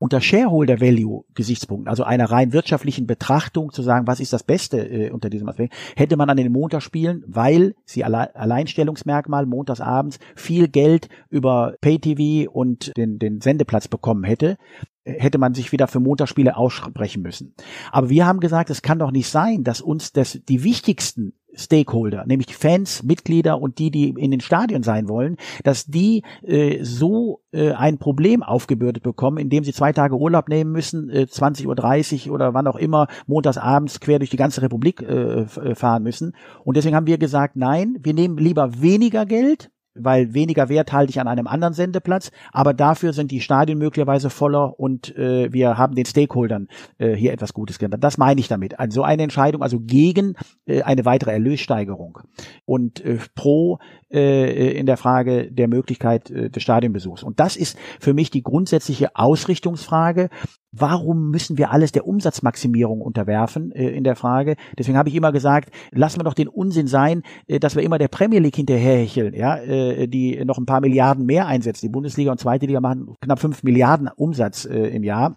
[0.00, 4.78] unter Shareholder Value Gesichtspunkten, also einer rein wirtschaftlichen Betrachtung zu sagen, was ist das Beste
[4.78, 10.68] äh, unter diesem Aspekt, hätte man an den Montagsspielen, weil sie alle Alleinstellungsmerkmal montagsabends viel
[10.68, 14.56] Geld über Pay-TV und den, den Sendeplatz bekommen hätte,
[15.04, 17.54] hätte man sich wieder für Montagsspiele aussprechen müssen.
[17.92, 22.24] Aber wir haben gesagt, es kann doch nicht sein, dass uns das, die wichtigsten Stakeholder,
[22.26, 26.82] nämlich die Fans, Mitglieder und die, die in den Stadien sein wollen, dass die äh,
[26.82, 32.28] so äh, ein Problem aufgebürdet bekommen, indem sie zwei Tage Urlaub nehmen müssen, äh, 20.30
[32.28, 36.34] Uhr oder wann auch immer, montags abends quer durch die ganze Republik äh, fahren müssen.
[36.64, 41.10] Und deswegen haben wir gesagt, nein, wir nehmen lieber weniger Geld, weil weniger Wert halte
[41.10, 45.78] ich an einem anderen Sendeplatz, aber dafür sind die Stadien möglicherweise voller und äh, wir
[45.78, 48.00] haben den Stakeholdern äh, hier etwas Gutes getan.
[48.00, 48.78] Das meine ich damit.
[48.78, 50.34] Also eine Entscheidung, also gegen
[50.66, 52.18] äh, eine weitere Erlössteigerung
[52.64, 53.78] und äh, pro
[54.12, 57.22] äh, in der Frage der Möglichkeit äh, des Stadionbesuchs.
[57.22, 60.30] Und das ist für mich die grundsätzliche Ausrichtungsfrage.
[60.72, 64.54] Warum müssen wir alles der Umsatzmaximierung unterwerfen äh, in der Frage?
[64.78, 67.98] Deswegen habe ich immer gesagt, lassen wir doch den Unsinn sein, äh, dass wir immer
[67.98, 71.82] der Premier League hinterherhecheln, ja, äh, die noch ein paar Milliarden mehr einsetzt.
[71.82, 75.36] Die Bundesliga und Zweite Liga machen knapp fünf Milliarden Umsatz äh, im Jahr.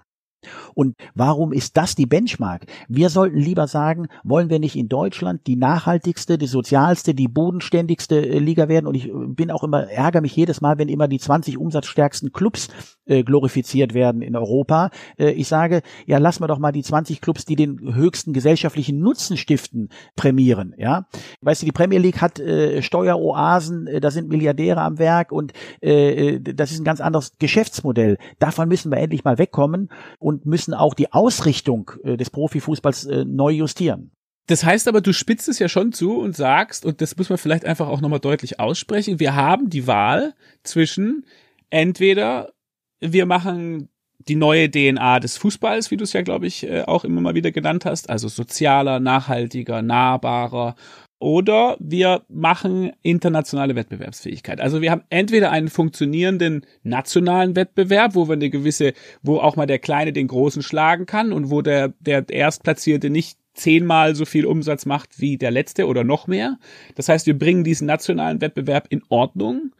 [0.73, 2.65] Und warum ist das die Benchmark?
[2.87, 8.17] Wir sollten lieber sagen, wollen wir nicht in Deutschland die nachhaltigste, die sozialste, die bodenständigste
[8.17, 8.87] äh, Liga werden?
[8.87, 12.31] Und ich äh, bin auch immer, ärgere mich jedes Mal, wenn immer die 20 umsatzstärksten
[12.31, 12.69] Clubs
[13.05, 14.89] äh, glorifiziert werden in Europa.
[15.17, 19.37] Ich sage, ja, lassen wir doch mal die 20 Clubs, die den höchsten gesellschaftlichen Nutzen
[19.37, 20.73] stiften, prämieren.
[20.77, 21.07] Ja,
[21.41, 26.71] weißt du, die Premier League hat äh, Steueroasen, da sind Milliardäre am Werk und das
[26.71, 28.17] ist ein ganz anderes Geschäftsmodell.
[28.39, 33.05] Davon müssen wir endlich mal wegkommen und und müssen auch die Ausrichtung äh, des Profifußballs
[33.05, 34.11] äh, neu justieren.
[34.47, 37.37] Das heißt aber, du spitzt es ja schon zu und sagst, und das muss man
[37.37, 41.25] vielleicht einfach auch nochmal deutlich aussprechen, wir haben die Wahl zwischen
[41.69, 42.51] entweder
[42.99, 43.89] wir machen
[44.27, 47.35] die neue DNA des Fußballs, wie du es ja, glaube ich, äh, auch immer mal
[47.35, 50.75] wieder genannt hast, also sozialer, nachhaltiger, nahbarer
[51.23, 54.59] oder wir machen internationale Wettbewerbsfähigkeit.
[54.59, 59.65] Also wir haben entweder einen funktionierenden nationalen Wettbewerb, wo wir eine gewisse, wo auch mal
[59.65, 64.45] der Kleine den Großen schlagen kann und wo der, der Erstplatzierte nicht zehnmal so viel
[64.45, 66.59] Umsatz macht wie der Letzte oder noch mehr.
[66.95, 69.71] Das heißt, wir bringen diesen nationalen Wettbewerb in Ordnung.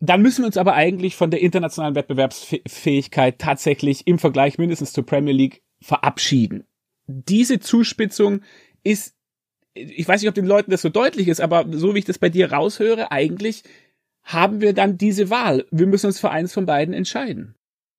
[0.00, 5.06] Dann müssen wir uns aber eigentlich von der internationalen Wettbewerbsfähigkeit tatsächlich im Vergleich mindestens zur
[5.06, 6.64] Premier League verabschieden.
[7.06, 8.42] Diese Zuspitzung
[8.84, 9.17] ist
[9.78, 12.18] ich weiß nicht, ob den Leuten das so deutlich ist, aber so wie ich das
[12.18, 13.62] bei dir raushöre, eigentlich
[14.22, 15.64] haben wir dann diese Wahl.
[15.70, 17.54] Wir müssen uns für eins von beiden entscheiden.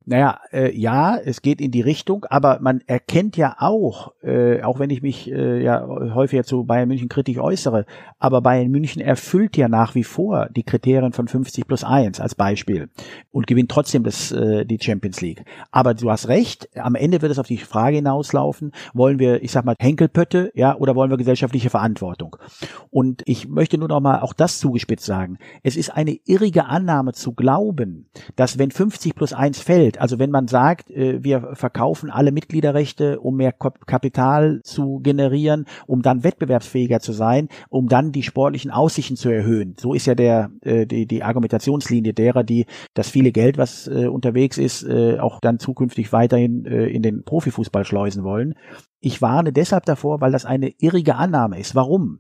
[0.06, 4.80] Naja, äh, ja, es geht in die Richtung, aber man erkennt ja auch, äh, auch
[4.80, 7.86] wenn ich mich äh, ja häufiger zu Bayern München kritisch äußere,
[8.18, 12.34] aber Bayern München erfüllt ja nach wie vor die Kriterien von 50 plus 1 als
[12.34, 12.90] Beispiel
[13.32, 15.44] und gewinnt trotzdem das, äh, die Champions League.
[15.70, 19.52] Aber du hast recht, am Ende wird es auf die Frage hinauslaufen, wollen wir, ich
[19.52, 22.38] sag mal, Henkelpötte, ja, oder wollen wir gesellschaftliche Verantwortung?
[22.90, 25.38] Und ich möchte nur noch mal auch das zugespitzt sagen.
[25.62, 30.32] Es ist eine irrige Annahme zu glauben, dass wenn 50 plus 1 fällt, also wenn
[30.32, 36.99] man sagt, äh, wir verkaufen alle Mitgliederrechte, um mehr Kapital zu generieren, um dann wettbewerbsfähiger
[36.99, 39.75] zu sein, um dann die sportlichen Aussichten zu erhöhen.
[39.80, 44.08] So ist ja der äh, die, die Argumentationslinie derer, die das viele Geld, was äh,
[44.08, 48.56] unterwegs ist, auch dann zukünftig weiterhin in den Profifußball schleusen wollen.
[48.99, 51.75] Ich warne deshalb davor, weil das eine irrige Annahme ist.
[51.75, 52.19] Warum?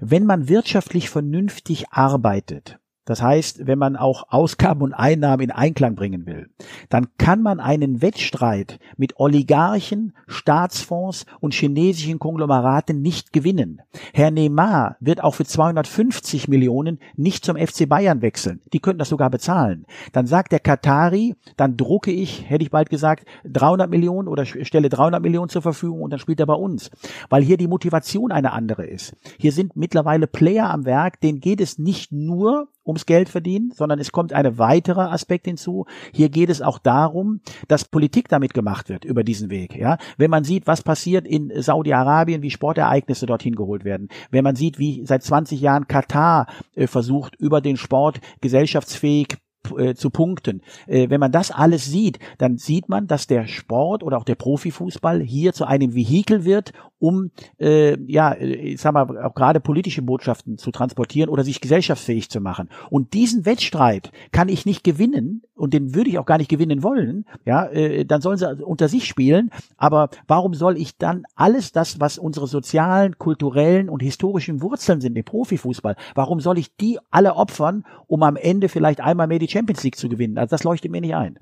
[0.00, 5.96] Wenn man wirtschaftlich vernünftig arbeitet, das heißt, wenn man auch Ausgaben und Einnahmen in Einklang
[5.96, 6.50] bringen will,
[6.88, 13.82] dann kann man einen Wettstreit mit Oligarchen, Staatsfonds und chinesischen Konglomeraten nicht gewinnen.
[14.14, 18.60] Herr Neymar wird auch für 250 Millionen nicht zum FC Bayern wechseln.
[18.72, 19.84] Die könnten das sogar bezahlen.
[20.12, 24.88] Dann sagt der Katari, dann drucke ich, hätte ich bald gesagt, 300 Millionen oder stelle
[24.88, 26.90] 300 Millionen zur Verfügung und dann spielt er bei uns.
[27.28, 29.16] Weil hier die Motivation eine andere ist.
[29.38, 33.98] Hier sind mittlerweile Player am Werk, denen geht es nicht nur ums Geld verdienen, sondern
[33.98, 35.86] es kommt ein weiterer Aspekt hinzu.
[36.12, 39.76] Hier geht es auch darum, dass Politik damit gemacht wird über diesen Weg.
[39.76, 44.56] Ja, wenn man sieht, was passiert in Saudi-Arabien, wie Sportereignisse dorthin geholt werden, wenn man
[44.56, 49.38] sieht, wie seit 20 Jahren Katar äh, versucht, über den Sport gesellschaftsfähig
[49.76, 50.62] äh, zu punkten.
[50.86, 54.34] Äh, wenn man das alles sieht, dann sieht man, dass der Sport oder auch der
[54.34, 60.02] Profifußball hier zu einem Vehikel wird, um äh, ja, ich sag mal, auch gerade politische
[60.02, 62.68] Botschaften zu transportieren oder sich gesellschaftsfähig zu machen.
[62.90, 66.82] Und diesen Wettstreit kann ich nicht gewinnen und den würde ich auch gar nicht gewinnen
[66.82, 67.24] wollen.
[67.44, 69.50] Ja, äh, dann sollen sie unter sich spielen.
[69.76, 75.16] Aber warum soll ich dann alles das, was unsere sozialen, kulturellen und historischen Wurzeln sind
[75.16, 79.82] im Profifußball, warum soll ich die alle opfern, um am Ende vielleicht einmal die Champions
[79.82, 80.38] League zu gewinnen?
[80.38, 81.38] Also das leuchtet mir nicht ein.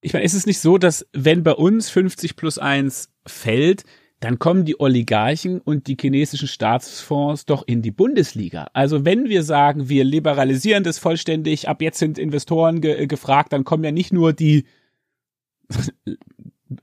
[0.00, 3.84] Ich meine, ist es nicht so, dass wenn bei uns 50 plus 1 fällt,
[4.20, 8.68] dann kommen die Oligarchen und die chinesischen Staatsfonds doch in die Bundesliga.
[8.72, 13.64] Also wenn wir sagen, wir liberalisieren das vollständig, ab jetzt sind Investoren ge gefragt, dann
[13.64, 14.64] kommen ja nicht nur die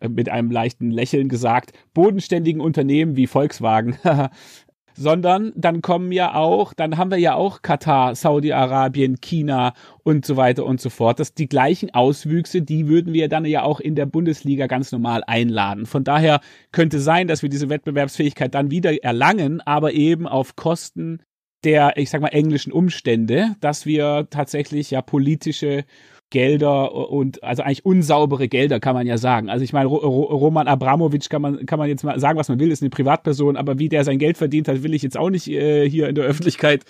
[0.08, 3.98] mit einem leichten Lächeln gesagt, bodenständigen Unternehmen wie Volkswagen
[5.02, 10.38] sondern dann kommen ja auch, dann haben wir ja auch Katar, Saudi-Arabien, China und so
[10.38, 11.20] weiter und so fort.
[11.20, 15.24] Das die gleichen Auswüchse, die würden wir dann ja auch in der Bundesliga ganz normal
[15.26, 15.86] einladen.
[15.86, 16.40] Von daher
[16.72, 21.24] könnte sein, dass wir diese Wettbewerbsfähigkeit dann wieder erlangen, aber eben auf Kosten
[21.64, 25.86] der, ich sag mal, englischen Umstände, dass wir tatsächlich ja politische
[26.32, 29.50] Gelder und also eigentlich unsaubere Gelder kann man ja sagen.
[29.50, 32.72] Also ich meine, Roman Abramowitsch kann man kann man jetzt mal sagen, was man will,
[32.72, 35.48] ist eine Privatperson, aber wie der sein Geld verdient hat, will ich jetzt auch nicht
[35.48, 36.86] äh, hier in der Öffentlichkeit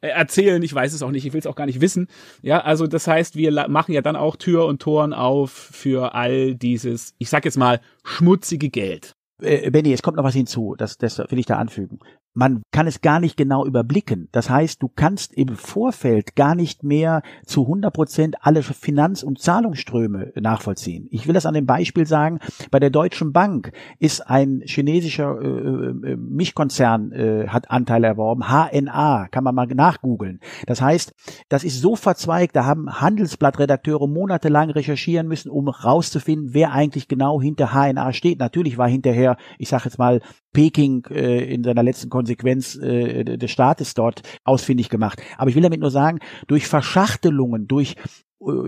[0.00, 0.60] äh, erzählen.
[0.62, 2.08] Ich weiß es auch nicht, ich will es auch gar nicht wissen.
[2.42, 6.54] Ja, also das heißt, wir machen ja dann auch Tür und Toren auf für all
[6.54, 9.12] dieses, ich sag jetzt mal, schmutzige Geld.
[9.40, 12.00] Äh, Benny, es kommt noch was hinzu, das, das will ich da anfügen
[12.36, 14.28] man kann es gar nicht genau überblicken.
[14.30, 19.40] Das heißt, du kannst im Vorfeld gar nicht mehr zu 100 Prozent alle Finanz- und
[19.40, 21.08] Zahlungsströme nachvollziehen.
[21.10, 25.46] Ich will das an dem Beispiel sagen, bei der Deutschen Bank ist ein chinesischer äh,
[25.46, 30.40] äh, Mischkonzern, äh, hat Anteile erworben, HNA, kann man mal nachgoogeln.
[30.66, 31.14] Das heißt,
[31.48, 37.40] das ist so verzweigt, da haben Handelsblattredakteure monatelang recherchieren müssen, um rauszufinden, wer eigentlich genau
[37.40, 38.40] hinter HNA steht.
[38.40, 40.20] Natürlich war hinterher, ich sage jetzt mal,
[40.52, 45.22] Peking äh, in seiner letzten Konsequenz äh, des Staates dort ausfindig gemacht.
[45.38, 47.94] Aber ich will damit nur sagen, durch Verschachtelungen, durch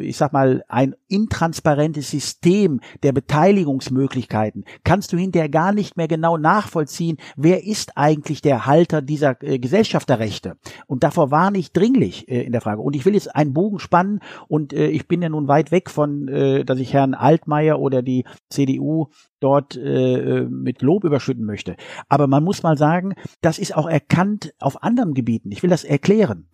[0.00, 6.38] ich sag mal, ein intransparentes System der Beteiligungsmöglichkeiten, kannst du hinterher gar nicht mehr genau
[6.38, 10.56] nachvollziehen, wer ist eigentlich der Halter dieser äh, Gesellschafterrechte.
[10.86, 12.80] Und davor warne ich dringlich äh, in der Frage.
[12.80, 15.90] Und ich will jetzt einen Bogen spannen und äh, ich bin ja nun weit weg
[15.90, 19.08] von, äh, dass ich Herrn Altmaier oder die CDU
[19.40, 21.76] dort äh, äh, mit Lob überschütten möchte.
[22.08, 25.52] Aber man muss mal sagen, das ist auch erkannt auf anderen Gebieten.
[25.52, 26.48] Ich will das erklären.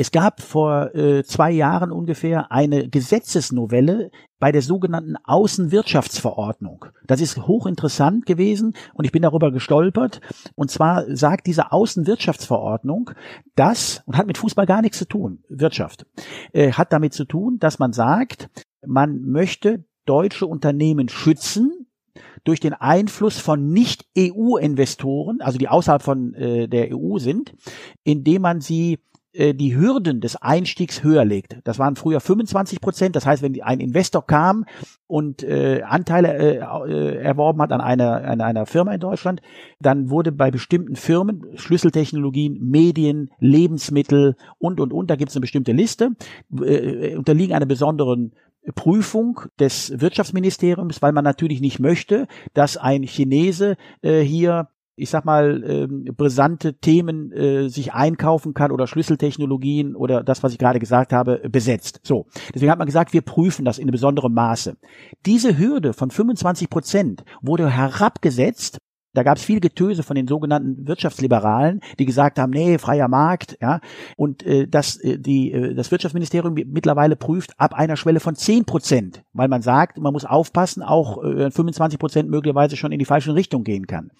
[0.00, 6.86] Es gab vor äh, zwei Jahren ungefähr eine Gesetzesnovelle bei der sogenannten Außenwirtschaftsverordnung.
[7.06, 10.22] Das ist hochinteressant gewesen und ich bin darüber gestolpert.
[10.54, 13.10] Und zwar sagt diese Außenwirtschaftsverordnung,
[13.56, 16.06] dass, und hat mit Fußball gar nichts zu tun, Wirtschaft,
[16.54, 18.48] äh, hat damit zu tun, dass man sagt,
[18.86, 21.88] man möchte deutsche Unternehmen schützen
[22.44, 27.52] durch den Einfluss von Nicht-EU-Investoren, also die außerhalb von äh, der EU sind,
[28.02, 28.98] indem man sie
[29.32, 31.58] äh, die Hürden des Einstiegs höher legt.
[31.64, 33.16] Das waren früher 25 Prozent.
[33.16, 34.64] Das heißt, wenn ein Investor kam
[35.06, 39.40] und äh, Anteile äh, äh, erworben hat an einer, an einer Firma in Deutschland,
[39.80, 45.42] dann wurde bei bestimmten Firmen, Schlüsseltechnologien, Medien, Lebensmittel und, und, und, da gibt es eine
[45.42, 46.10] bestimmte Liste,
[46.60, 48.32] äh, unterliegen einer besonderen
[48.74, 55.24] Prüfung des Wirtschaftsministeriums, weil man natürlich nicht möchte, dass ein Chinese äh, hier ich sag
[55.24, 60.78] mal, ähm, brisante Themen äh, sich einkaufen kann oder Schlüsseltechnologien oder das, was ich gerade
[60.78, 62.00] gesagt habe, besetzt.
[62.02, 62.26] So.
[62.54, 64.76] Deswegen hat man gesagt, wir prüfen das in besonderem Maße.
[65.26, 68.78] Diese Hürde von 25 Prozent wurde herabgesetzt
[69.12, 73.58] da gab es viel Getöse von den sogenannten Wirtschaftsliberalen, die gesagt haben, nee, freier Markt,
[73.60, 73.80] ja.
[74.16, 78.66] Und äh, das, äh, die, äh, das Wirtschaftsministerium mittlerweile prüft ab einer Schwelle von 10
[78.66, 83.04] Prozent, weil man sagt, man muss aufpassen, auch äh, 25 Prozent möglicherweise schon in die
[83.04, 84.10] falsche Richtung gehen kann.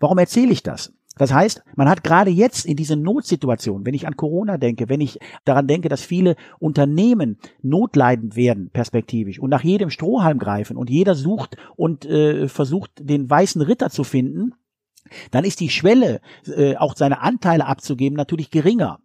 [0.00, 0.92] Warum erzähle ich das?
[1.16, 5.00] Das heißt, man hat gerade jetzt in diese Notsituation, wenn ich an Corona denke, wenn
[5.00, 10.90] ich daran denke, dass viele Unternehmen notleidend werden, perspektivisch, und nach jedem Strohhalm greifen und
[10.90, 14.54] jeder sucht und äh, versucht, den weißen Ritter zu finden,
[15.30, 18.98] dann ist die Schwelle, äh, auch seine Anteile abzugeben, natürlich geringer.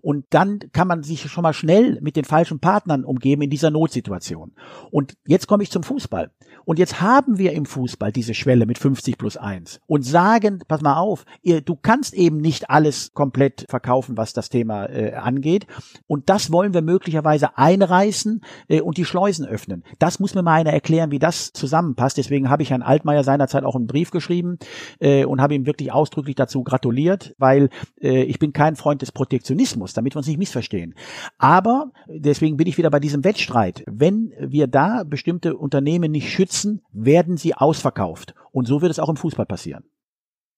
[0.00, 3.70] Und dann kann man sich schon mal schnell mit den falschen Partnern umgeben in dieser
[3.70, 4.52] Notsituation.
[4.90, 6.30] Und jetzt komme ich zum Fußball.
[6.64, 10.82] Und jetzt haben wir im Fußball diese Schwelle mit 50 plus 1 und sagen, pass
[10.82, 15.66] mal auf, ihr, du kannst eben nicht alles komplett verkaufen, was das Thema äh, angeht.
[16.06, 19.82] Und das wollen wir möglicherweise einreißen äh, und die Schleusen öffnen.
[19.98, 22.18] Das muss mir mal einer erklären, wie das zusammenpasst.
[22.18, 24.58] Deswegen habe ich Herrn Altmaier seinerzeit auch einen Brief geschrieben
[25.00, 29.12] äh, und habe ihm wirklich ausdrücklich dazu gratuliert, weil äh, ich bin kein Freund des
[29.12, 30.94] Protektionismus muss, damit wir uns nicht missverstehen.
[31.38, 33.82] Aber deswegen bin ich wieder bei diesem Wettstreit.
[33.86, 38.34] Wenn wir da bestimmte Unternehmen nicht schützen, werden sie ausverkauft.
[38.52, 39.84] Und so wird es auch im Fußball passieren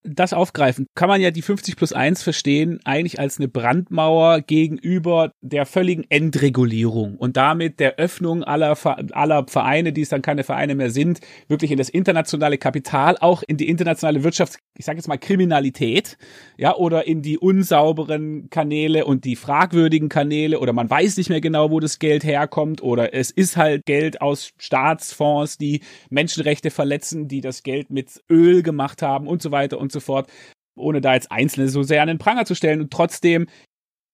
[0.02, 5.32] das aufgreifen, kann man ja die 50 plus 1 verstehen, eigentlich als eine Brandmauer gegenüber
[5.42, 8.76] der völligen Endregulierung und damit der Öffnung aller,
[9.12, 13.42] aller Vereine, die es dann keine Vereine mehr sind, wirklich in das internationale Kapital, auch
[13.46, 16.16] in die internationale Wirtschaft, ich sage jetzt mal Kriminalität,
[16.56, 21.40] ja, oder in die unsauberen Kanäle und die fragwürdigen Kanäle oder man weiß nicht mehr
[21.40, 27.28] genau, wo das Geld herkommt oder es ist halt Geld aus Staatsfonds, die Menschenrechte verletzen,
[27.28, 30.30] die das Geld mit Öl gemacht haben und so weiter und und so fort,
[30.76, 32.80] ohne da jetzt Einzelne so sehr an den Pranger zu stellen.
[32.80, 33.46] Und trotzdem,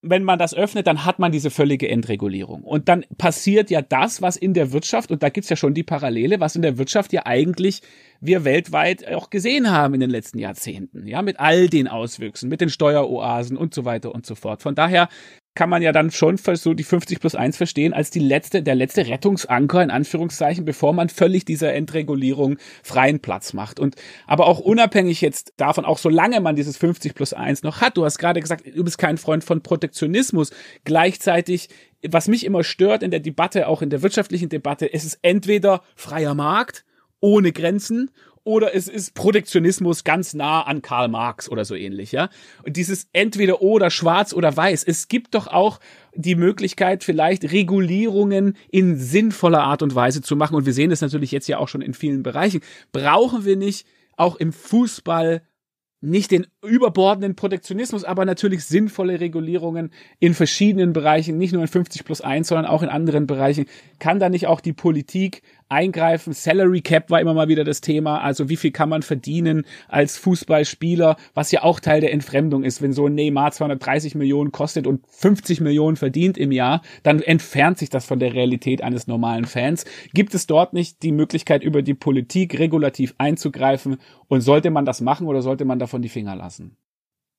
[0.02, 2.62] wenn man das öffnet, dann hat man diese völlige Entregulierung.
[2.62, 5.82] Und dann passiert ja das, was in der Wirtschaft, und da gibt's ja schon die
[5.82, 7.82] Parallele, was in der Wirtschaft ja eigentlich
[8.20, 12.60] wir weltweit auch gesehen haben in den letzten Jahrzehnten, ja, mit all den Auswüchsen, mit
[12.60, 14.62] den Steueroasen und so weiter und so fort.
[14.62, 15.08] Von daher
[15.56, 18.76] kann man ja dann schon so die 50 plus 1 verstehen als die letzte, der
[18.76, 23.80] letzte Rettungsanker in Anführungszeichen, bevor man völlig dieser Entregulierung freien Platz macht.
[23.80, 23.96] Und
[24.26, 28.04] aber auch unabhängig jetzt davon, auch solange man dieses 50 plus 1 noch hat, du
[28.04, 30.52] hast gerade gesagt, du bist kein Freund von Protektionismus.
[30.84, 31.68] Gleichzeitig,
[32.06, 35.82] was mich immer stört in der Debatte, auch in der wirtschaftlichen Debatte, ist es entweder
[35.96, 36.84] freier Markt
[37.20, 38.10] ohne Grenzen
[38.46, 42.30] oder es ist Protektionismus ganz nah an Karl Marx oder so ähnlich, ja.
[42.64, 44.84] Und dieses entweder oder schwarz oder weiß.
[44.84, 45.80] Es gibt doch auch
[46.14, 50.54] die Möglichkeit, vielleicht Regulierungen in sinnvoller Art und Weise zu machen.
[50.54, 52.60] Und wir sehen das natürlich jetzt ja auch schon in vielen Bereichen.
[52.92, 53.84] Brauchen wir nicht
[54.16, 55.42] auch im Fußball
[56.00, 59.90] nicht den überbordenden Protektionismus, aber natürlich sinnvolle Regulierungen
[60.20, 63.66] in verschiedenen Bereichen, nicht nur in 50 plus 1, sondern auch in anderen Bereichen.
[63.98, 66.32] Kann da nicht auch die Politik eingreifen.
[66.32, 68.20] Salary Cap war immer mal wieder das Thema.
[68.20, 72.82] Also wie viel kann man verdienen als Fußballspieler, was ja auch Teil der Entfremdung ist.
[72.82, 77.78] Wenn so ein Neymar 230 Millionen kostet und 50 Millionen verdient im Jahr, dann entfernt
[77.78, 79.84] sich das von der Realität eines normalen Fans.
[80.14, 83.96] Gibt es dort nicht die Möglichkeit, über die Politik regulativ einzugreifen?
[84.28, 86.76] Und sollte man das machen oder sollte man davon die Finger lassen?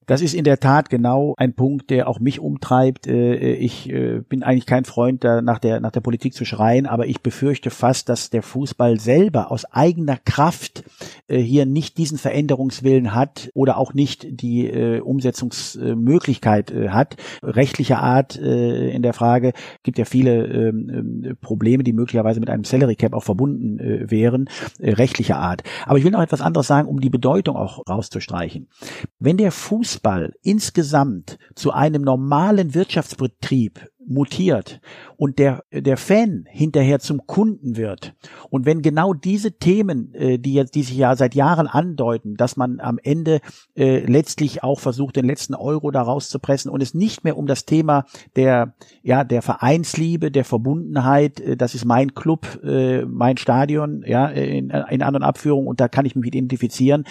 [0.08, 3.08] Das ist in der Tat genau ein Punkt, der auch mich umtreibt.
[3.08, 6.86] Äh, ich äh, bin eigentlich kein Freund, da nach der, nach der Politik zu schreien,
[6.86, 10.86] aber ich befürchte fast, dass der Fußball selber aus eigener Kraft
[11.28, 17.18] äh, hier nicht diesen Veränderungswillen hat oder auch nicht die Umsetzungsmöglichkeit hat.
[17.44, 19.52] Rechtlicher Art in der Frage
[19.84, 23.80] gibt ja viele ähm, Probleme, die möglicherweise mit einem Salary Cap auch verbunden
[24.10, 24.50] wären.
[24.80, 25.64] Rechtlicher Art.
[25.86, 28.68] Aber ich will noch etwas anderes sagen, um die Bedeutung auch rauszustreichen.
[29.20, 34.80] Wenn der Fußball Fußball insgesamt zu einem normalen Wirtschaftsbetrieb mutiert
[35.18, 38.16] und der, der Fan hinterher zum Kunden wird.
[38.50, 42.56] Und wenn genau diese Themen, äh, die jetzt, die sich ja seit Jahren andeuten, dass
[42.56, 43.42] man am Ende
[43.76, 47.66] äh, letztlich auch versucht, den letzten Euro da rauszupressen und es nicht mehr um das
[47.66, 48.06] Thema
[48.36, 54.28] der, ja, der Vereinsliebe, der Verbundenheit, äh, das ist mein Club, äh, mein Stadion, ja,
[54.28, 57.06] in, in anderen Abführungen und da kann ich mich identifizieren,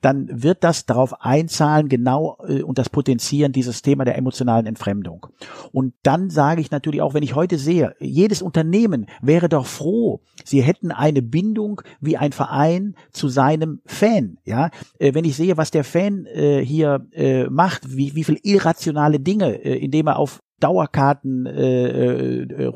[0.00, 5.26] dann wird das darauf einzahlen, genau äh, und das Potenzieren dieses Thema der emotionalen Entfremdung.
[5.72, 10.20] Und dann sage ich natürlich auch, wenn ich heute sehe, jedes Unternehmen wäre doch froh,
[10.44, 14.38] sie hätten eine Bindung wie ein Verein zu seinem Fan.
[14.44, 14.70] Ja,
[15.00, 19.18] äh, wenn ich sehe, was der Fan äh, hier äh, macht, wie, wie viel irrationale
[19.18, 22.72] Dinge, äh, indem er auf Dauerkarten äh, äh,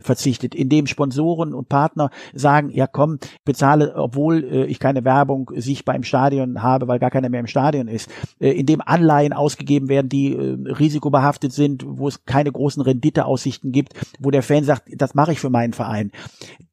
[0.00, 5.94] verzichtet, indem Sponsoren und Partner sagen, ja komm, bezahle, obwohl äh, ich keine Werbung sichtbar
[5.94, 8.10] im Stadion habe, weil gar keiner mehr im Stadion ist,
[8.40, 13.94] äh, indem Anleihen ausgegeben werden, die äh, risikobehaftet sind, wo es keine großen Renditeaussichten gibt,
[14.18, 16.10] wo der Fan sagt, das mache ich für meinen Verein.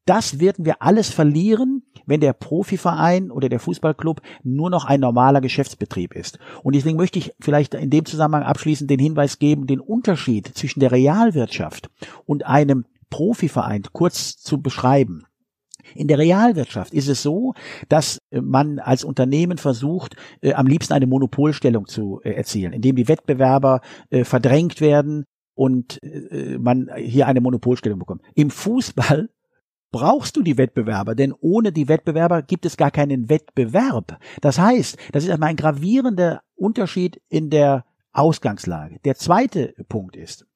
[0.08, 5.42] Das werden wir alles verlieren, wenn der Profiverein oder der Fußballclub nur noch ein normaler
[5.42, 6.38] Geschäftsbetrieb ist.
[6.62, 10.80] Und deswegen möchte ich vielleicht in dem Zusammenhang abschließend den Hinweis geben, den Unterschied zwischen
[10.80, 11.90] der Realwirtschaft
[12.24, 15.24] und einem Profiverein kurz zu beschreiben.
[15.94, 17.52] In der Realwirtschaft ist es so,
[17.90, 23.08] dass man als Unternehmen versucht, äh, am liebsten eine Monopolstellung zu äh, erzielen, indem die
[23.08, 28.22] Wettbewerber äh, verdrängt werden und äh, man hier eine Monopolstellung bekommt.
[28.34, 29.28] Im Fußball
[29.90, 34.18] brauchst du die Wettbewerber, denn ohne die Wettbewerber gibt es gar keinen Wettbewerb.
[34.40, 38.98] Das heißt, das ist einmal ein gravierender Unterschied in der Ausgangslage.
[39.04, 40.46] Der zweite Punkt ist,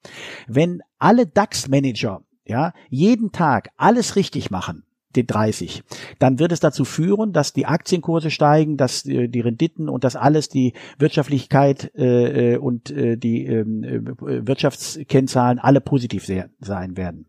[0.47, 4.83] wenn alle DAX-Manager ja jeden Tag alles richtig machen,
[5.15, 5.83] die 30,
[6.19, 10.15] dann wird es dazu führen, dass die Aktienkurse steigen, dass äh, die Renditen und das
[10.15, 16.29] alles, die Wirtschaftlichkeit äh, äh und äh, die ähm, äh, Wirtschaftskennzahlen alle positiv
[16.59, 17.27] sein werden.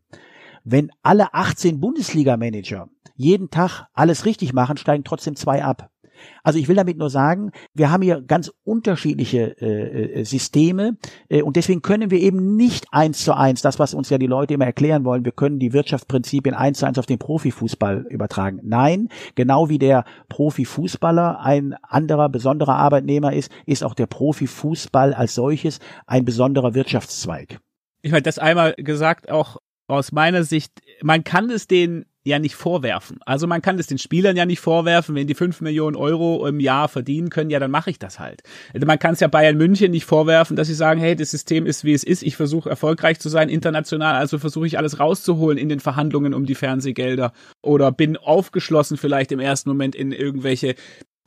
[0.64, 5.90] Wenn alle 18 Bundesliga-Manager jeden Tag alles richtig machen, steigen trotzdem zwei ab.
[6.42, 10.96] Also ich will damit nur sagen, wir haben hier ganz unterschiedliche äh, äh, Systeme
[11.28, 14.26] äh, und deswegen können wir eben nicht eins zu eins, das was uns ja die
[14.26, 18.60] Leute immer erklären wollen, wir können die Wirtschaftsprinzipien eins zu eins auf den Profifußball übertragen.
[18.62, 25.34] Nein, genau wie der Profifußballer ein anderer besonderer Arbeitnehmer ist, ist auch der Profifußball als
[25.34, 27.60] solches ein besonderer Wirtschaftszweig.
[28.02, 29.56] Ich meine, das einmal gesagt, auch
[29.86, 30.72] aus meiner Sicht,
[31.02, 33.18] man kann es den ja nicht vorwerfen.
[33.26, 36.58] Also man kann es den Spielern ja nicht vorwerfen, wenn die fünf Millionen Euro im
[36.58, 38.42] Jahr verdienen können, ja, dann mache ich das halt.
[38.72, 41.66] Also man kann es ja Bayern München nicht vorwerfen, dass sie sagen, hey, das System
[41.66, 45.58] ist, wie es ist, ich versuche erfolgreich zu sein international, also versuche ich alles rauszuholen
[45.58, 50.76] in den Verhandlungen um die Fernsehgelder oder bin aufgeschlossen vielleicht im ersten Moment in irgendwelche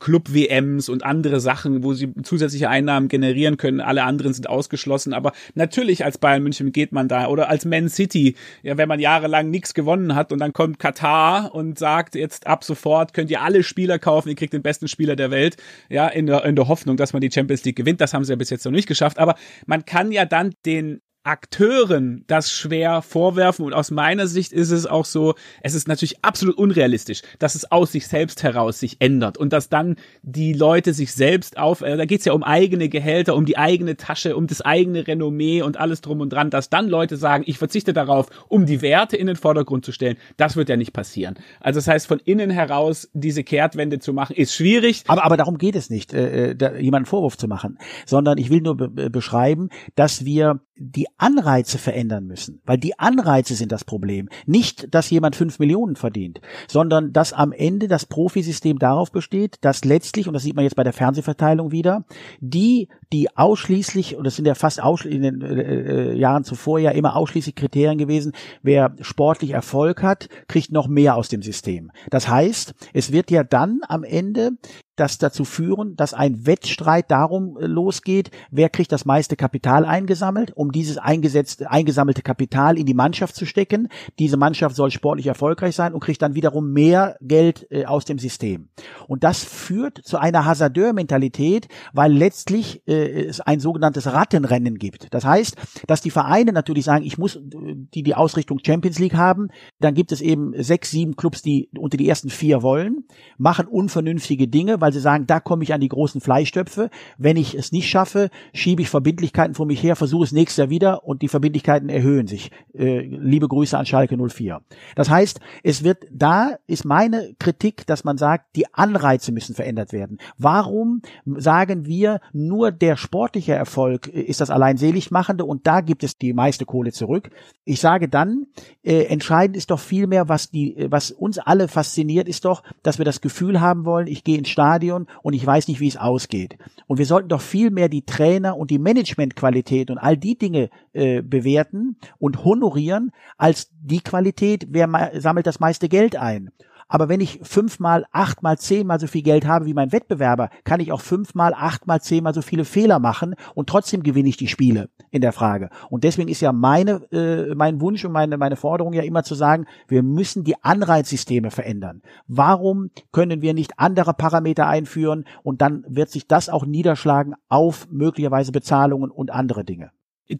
[0.00, 3.80] Club-WMs und andere Sachen, wo sie zusätzliche Einnahmen generieren können.
[3.80, 5.12] Alle anderen sind ausgeschlossen.
[5.12, 9.00] Aber natürlich als Bayern München geht man da oder als Man City, ja, wenn man
[9.00, 13.42] jahrelang nichts gewonnen hat und dann kommt Katar und sagt jetzt ab sofort könnt ihr
[13.42, 15.56] alle Spieler kaufen, ihr kriegt den besten Spieler der Welt,
[15.88, 18.00] ja, in der, in der Hoffnung, dass man die Champions League gewinnt.
[18.00, 19.18] Das haben sie ja bis jetzt noch nicht geschafft.
[19.18, 19.34] Aber
[19.66, 24.86] man kann ja dann den Akteuren das schwer vorwerfen und aus meiner Sicht ist es
[24.86, 29.36] auch so, es ist natürlich absolut unrealistisch, dass es aus sich selbst heraus sich ändert
[29.36, 33.36] und dass dann die Leute sich selbst auf, äh, da geht's ja um eigene Gehälter,
[33.36, 36.88] um die eigene Tasche, um das eigene Renommee und alles drum und dran, dass dann
[36.88, 40.70] Leute sagen, ich verzichte darauf, um die Werte in den Vordergrund zu stellen, das wird
[40.70, 41.34] ja nicht passieren.
[41.60, 45.04] Also das heißt, von innen heraus diese Kehrtwende zu machen, ist schwierig.
[45.08, 47.76] Aber, aber darum geht es nicht, äh, äh da, jemanden Vorwurf zu machen,
[48.06, 53.54] sondern ich will nur be beschreiben, dass wir die Anreize verändern müssen, weil die Anreize
[53.54, 54.28] sind das Problem.
[54.46, 59.84] Nicht, dass jemand fünf Millionen verdient, sondern dass am Ende das Profisystem darauf besteht, dass
[59.84, 62.04] letztlich, und das sieht man jetzt bei der Fernsehverteilung wieder,
[62.40, 66.78] die, die ausschließlich, und das sind ja fast ausschließlich in den äh, äh, Jahren zuvor
[66.78, 68.32] ja immer ausschließlich Kriterien gewesen,
[68.62, 71.90] wer sportlich Erfolg hat, kriegt noch mehr aus dem System.
[72.10, 74.52] Das heißt, es wird ja dann am Ende
[74.98, 80.52] das dazu führen, dass ein Wettstreit darum äh, losgeht, wer kriegt das meiste Kapital eingesammelt,
[80.56, 83.88] um dieses eingesetzte, eingesammelte Kapital in die Mannschaft zu stecken.
[84.18, 88.18] Diese Mannschaft soll sportlich erfolgreich sein und kriegt dann wiederum mehr Geld äh, aus dem
[88.18, 88.68] System.
[89.06, 95.14] Und das führt zu einer Hasardeur-Mentalität, weil letztlich äh, es ein sogenanntes Rattenrennen gibt.
[95.14, 99.48] Das heißt, dass die Vereine natürlich sagen, ich muss die die Ausrichtung Champions League haben,
[99.80, 103.04] dann gibt es eben sechs, sieben Clubs, die unter die ersten vier wollen,
[103.36, 106.88] machen unvernünftige Dinge, weil weil sie sagen, da komme ich an die großen Fleischtöpfe.
[107.18, 110.70] Wenn ich es nicht schaffe, schiebe ich Verbindlichkeiten vor mich her, versuche es nächstes Jahr
[110.70, 112.50] wieder und die Verbindlichkeiten erhöhen sich.
[112.72, 114.62] Äh, liebe Grüße an Schalke 04.
[114.96, 119.92] Das heißt, es wird, da ist meine Kritik, dass man sagt, die Anreize müssen verändert
[119.92, 120.16] werden.
[120.38, 126.16] Warum sagen wir, nur der sportliche Erfolg ist das allein seligmachende und da gibt es
[126.16, 127.30] die meiste Kohle zurück?
[127.64, 128.46] Ich sage dann,
[128.82, 133.04] äh, entscheidend ist doch vielmehr, was die, was uns alle fasziniert, ist doch, dass wir
[133.04, 136.56] das Gefühl haben wollen, ich gehe ins Stadion und ich weiß nicht, wie es ausgeht.
[136.86, 140.70] Und wir sollten doch viel mehr die Trainer und die Managementqualität und all die Dinge
[140.92, 146.50] äh, bewerten und honorieren, als die Qualität, wer sammelt das meiste Geld ein.
[146.88, 150.90] Aber wenn ich fünfmal, achtmal, zehnmal so viel Geld habe wie mein Wettbewerber, kann ich
[150.92, 155.20] auch fünfmal, achtmal, zehnmal so viele Fehler machen und trotzdem gewinne ich die Spiele in
[155.20, 155.70] der Frage.
[155.90, 159.34] Und deswegen ist ja meine, äh, mein Wunsch und meine, meine Forderung ja immer zu
[159.34, 162.02] sagen, wir müssen die Anreizsysteme verändern.
[162.26, 167.86] Warum können wir nicht andere Parameter einführen und dann wird sich das auch niederschlagen auf
[167.90, 169.90] möglicherweise Bezahlungen und andere Dinge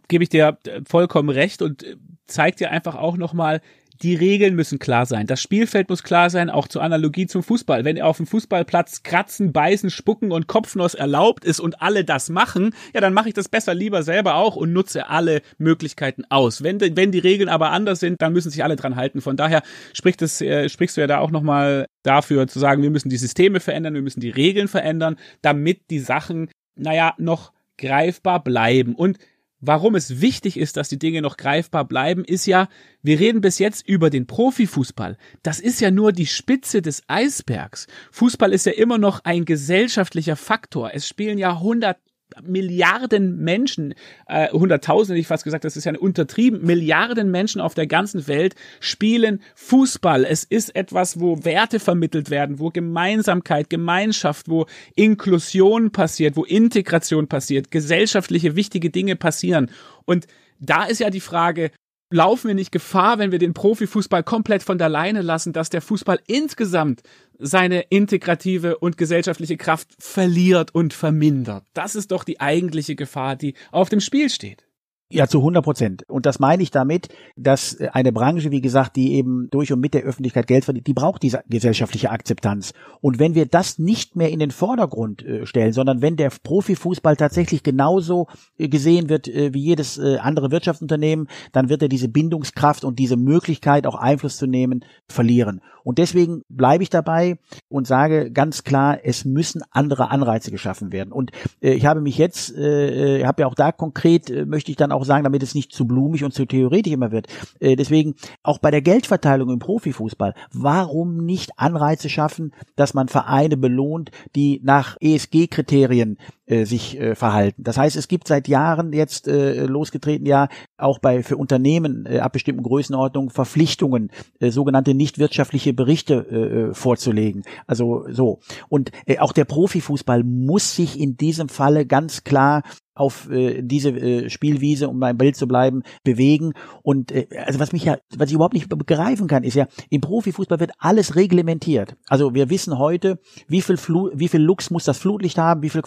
[0.09, 1.97] gebe ich dir vollkommen recht und
[2.27, 3.61] zeigt dir einfach auch nochmal,
[4.03, 5.27] die Regeln müssen klar sein.
[5.27, 7.85] Das Spielfeld muss klar sein, auch zur Analogie zum Fußball.
[7.85, 12.75] Wenn auf dem Fußballplatz kratzen, beißen, spucken und Kopfnuss erlaubt ist und alle das machen,
[12.95, 16.63] ja, dann mache ich das besser lieber selber auch und nutze alle Möglichkeiten aus.
[16.63, 19.21] Wenn, wenn die Regeln aber anders sind, dann müssen sich alle dran halten.
[19.21, 22.91] Von daher spricht es, äh, sprichst du ja da auch nochmal dafür zu sagen, wir
[22.91, 28.43] müssen die Systeme verändern, wir müssen die Regeln verändern, damit die Sachen, naja, noch greifbar
[28.43, 28.95] bleiben.
[28.95, 29.19] Und
[29.61, 32.69] Warum es wichtig ist, dass die Dinge noch greifbar bleiben, ist ja,
[33.03, 35.17] wir reden bis jetzt über den Profifußball.
[35.43, 37.89] Das ist ja nur die Spitze des Eisbergs.
[38.13, 40.93] Fußball ist ja immer noch ein gesellschaftlicher Faktor.
[40.95, 41.99] Es spielen ja hundert
[42.43, 43.95] Milliarden Menschen,
[44.27, 48.27] äh, Hunderttausende, hätte ich fast gesagt, das ist ja untertrieben, Milliarden Menschen auf der ganzen
[48.29, 50.25] Welt spielen Fußball.
[50.25, 57.29] Es ist etwas, wo Werte vermittelt werden, wo Gemeinsamkeit, Gemeinschaft, wo Inklusion passiert, wo Integration
[57.29, 59.71] passiert, gesellschaftliche wichtige Dinge passieren.
[60.05, 60.27] Und
[60.61, 61.71] da ist ja die Frage,
[62.11, 65.83] laufen wir nicht Gefahr, wenn wir den Profifußball komplett von der Leine lassen, dass der
[65.83, 67.03] Fußball insgesamt
[67.39, 71.65] seine integrative und gesellschaftliche Kraft verliert und vermindert.
[71.75, 74.68] Das ist doch die eigentliche Gefahr, die auf dem Spiel steht.
[75.11, 76.05] Ja, zu 100 Prozent.
[76.11, 79.81] Und das meine ich damit, dass äh, eine Branche, wie gesagt, die eben durch und
[79.81, 82.75] mit der Öffentlichkeit Geld verdient, die braucht diese gesellschaftliche Akzeptanz.
[83.01, 87.17] Und wenn wir das nicht mehr in den Vordergrund äh, stellen, sondern wenn der Profifußball
[87.17, 88.27] tatsächlich genauso
[88.59, 93.87] äh, gesehen wird wie jedes andere Wirtschaftsunternehmen, dann wird er diese Bindungskraft und diese Möglichkeit,
[93.87, 95.61] auch Einfluss zu nehmen, verlieren.
[95.85, 97.39] Und deswegen bleibe ich dabei
[97.69, 101.13] und sage ganz klar, es müssen andere Anreize geschaffen werden.
[101.13, 101.31] Und
[101.61, 105.05] ich habe mich jetzt, äh, habe ja auch da konkret, möchte ich dann auch auch
[105.05, 107.27] sagen, damit es nicht zu blumig und zu theoretisch immer wird.
[107.61, 113.57] Äh, deswegen auch bei der Geldverteilung im Profifußball, warum nicht Anreize schaffen, dass man Vereine
[113.57, 116.19] belohnt, die nach ESG-Kriterien
[116.49, 117.63] äh, sich äh, verhalten.
[117.63, 122.21] Das heißt, es gibt seit Jahren jetzt äh, losgetreten ja auch bei für Unternehmen äh,
[122.21, 127.43] ab bestimmten Größenordnungen Verpflichtungen, äh, sogenannte nicht wirtschaftliche Berichte äh, äh, vorzulegen.
[127.67, 128.41] Also so.
[128.69, 132.63] Und äh, auch der Profifußball muss sich in diesem Falle ganz klar
[132.99, 136.53] auf äh, diese äh, Spielwiese, um beim Bild zu bleiben, bewegen.
[136.83, 140.01] Und äh, also was mich ja, was ich überhaupt nicht begreifen kann, ist ja, im
[140.01, 141.97] Profifußball wird alles reglementiert.
[142.09, 145.71] Also wir wissen heute, wie viel Flu wie viel Lux muss das Flutlicht haben, wie
[145.71, 145.83] viel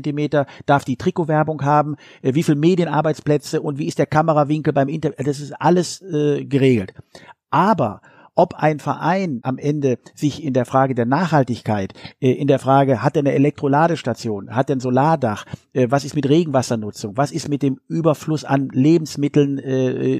[0.00, 4.88] Quadratzentimeter darf die Trikotwerbung haben, äh, wie viel Medienarbeitsplätze und wie ist der Kamerawinkel beim
[4.88, 5.10] Inter.
[5.10, 6.94] Das ist alles äh, geregelt.
[7.50, 8.00] Aber
[8.36, 13.02] ob ein Verein am Ende sich in der Frage der Nachhaltigkeit, äh, in der Frage,
[13.02, 17.48] hat er eine Elektroladestation, hat er ein Solardach, äh, was ist mit Regenwassernutzung, was ist
[17.48, 19.56] mit dem Überfluss an Lebensmitteln,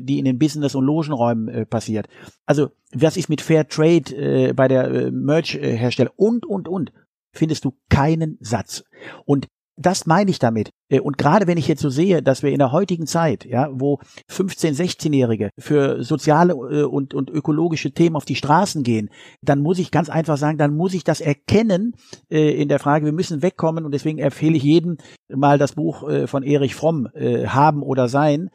[0.03, 2.09] die in den Business- und Logenräumen passiert.
[2.47, 6.93] Also was ist mit Fair Trade bei der Merch-Hersteller und, und, und
[7.33, 8.85] findest du keinen Satz.
[9.25, 9.49] Und
[9.81, 10.71] das meine ich damit.
[10.89, 13.69] Äh, und gerade wenn ich jetzt so sehe, dass wir in der heutigen Zeit, ja,
[13.73, 13.99] wo
[14.31, 19.11] 15-, 16-Jährige für soziale äh, und, und ökologische Themen auf die Straßen gehen,
[19.43, 21.95] dann muss ich ganz einfach sagen, dann muss ich das erkennen
[22.31, 26.05] äh, in der Frage, wir müssen wegkommen und deswegen empfehle ich jedem mal das Buch
[26.27, 28.51] von Erich Fromm, Haben oder Sein,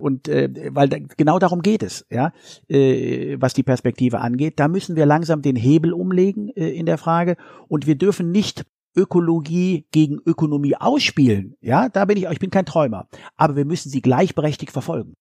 [0.00, 2.32] und äh, weil da, genau darum geht es, ja,
[2.68, 4.60] äh, was die Perspektive angeht.
[4.60, 8.64] Da müssen wir langsam den Hebel umlegen äh, in der Frage und wir dürfen nicht
[8.98, 13.08] Ökologie gegen Ökonomie ausspielen, ja, da bin ich, ich bin kein Träumer.
[13.36, 15.14] Aber wir müssen sie gleichberechtigt verfolgen.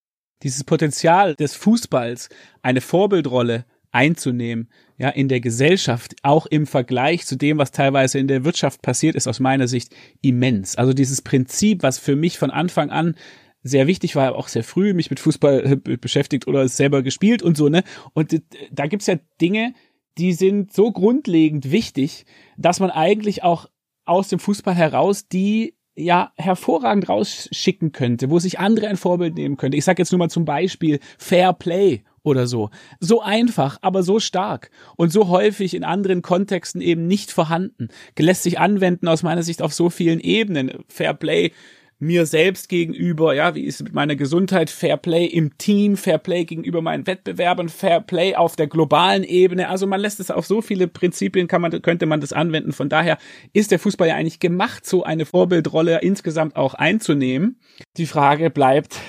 [0.43, 2.29] Dieses Potenzial des Fußballs,
[2.61, 8.27] eine Vorbildrolle einzunehmen, ja, in der Gesellschaft, auch im Vergleich zu dem, was teilweise in
[8.27, 10.75] der Wirtschaft passiert, ist aus meiner Sicht immens.
[10.75, 13.15] Also dieses Prinzip, was für mich von Anfang an
[13.63, 17.69] sehr wichtig war, auch sehr früh mich mit Fußball beschäftigt oder selber gespielt und so,
[17.69, 17.83] ne?
[18.13, 19.73] Und äh, da gibt's ja Dinge,
[20.17, 22.25] die sind so grundlegend wichtig,
[22.57, 23.67] dass man eigentlich auch
[24.05, 29.57] aus dem Fußball heraus die ja hervorragend rausschicken könnte, wo sich andere ein Vorbild nehmen
[29.57, 29.77] könnte.
[29.77, 32.69] Ich sage jetzt nur mal zum Beispiel Fair Play oder so.
[32.99, 37.87] So einfach, aber so stark und so häufig in anderen Kontexten eben nicht vorhanden.
[38.17, 40.83] Lässt sich anwenden aus meiner Sicht auf so vielen Ebenen.
[40.87, 41.51] Fair Play
[41.99, 46.19] mir selbst gegenüber, ja, wie ist es mit meiner Gesundheit, Fair Play im Team, Fair
[46.19, 49.69] Play gegenüber meinen Wettbewerben, Fair Play auf der globalen Ebene.
[49.69, 52.71] Also man lässt es auf so viele Prinzipien kann man, könnte man das anwenden.
[52.71, 53.17] Von daher
[53.53, 57.59] ist der Fußball ja eigentlich gemacht, so eine Vorbildrolle insgesamt auch einzunehmen.
[57.97, 58.99] Die Frage bleibt,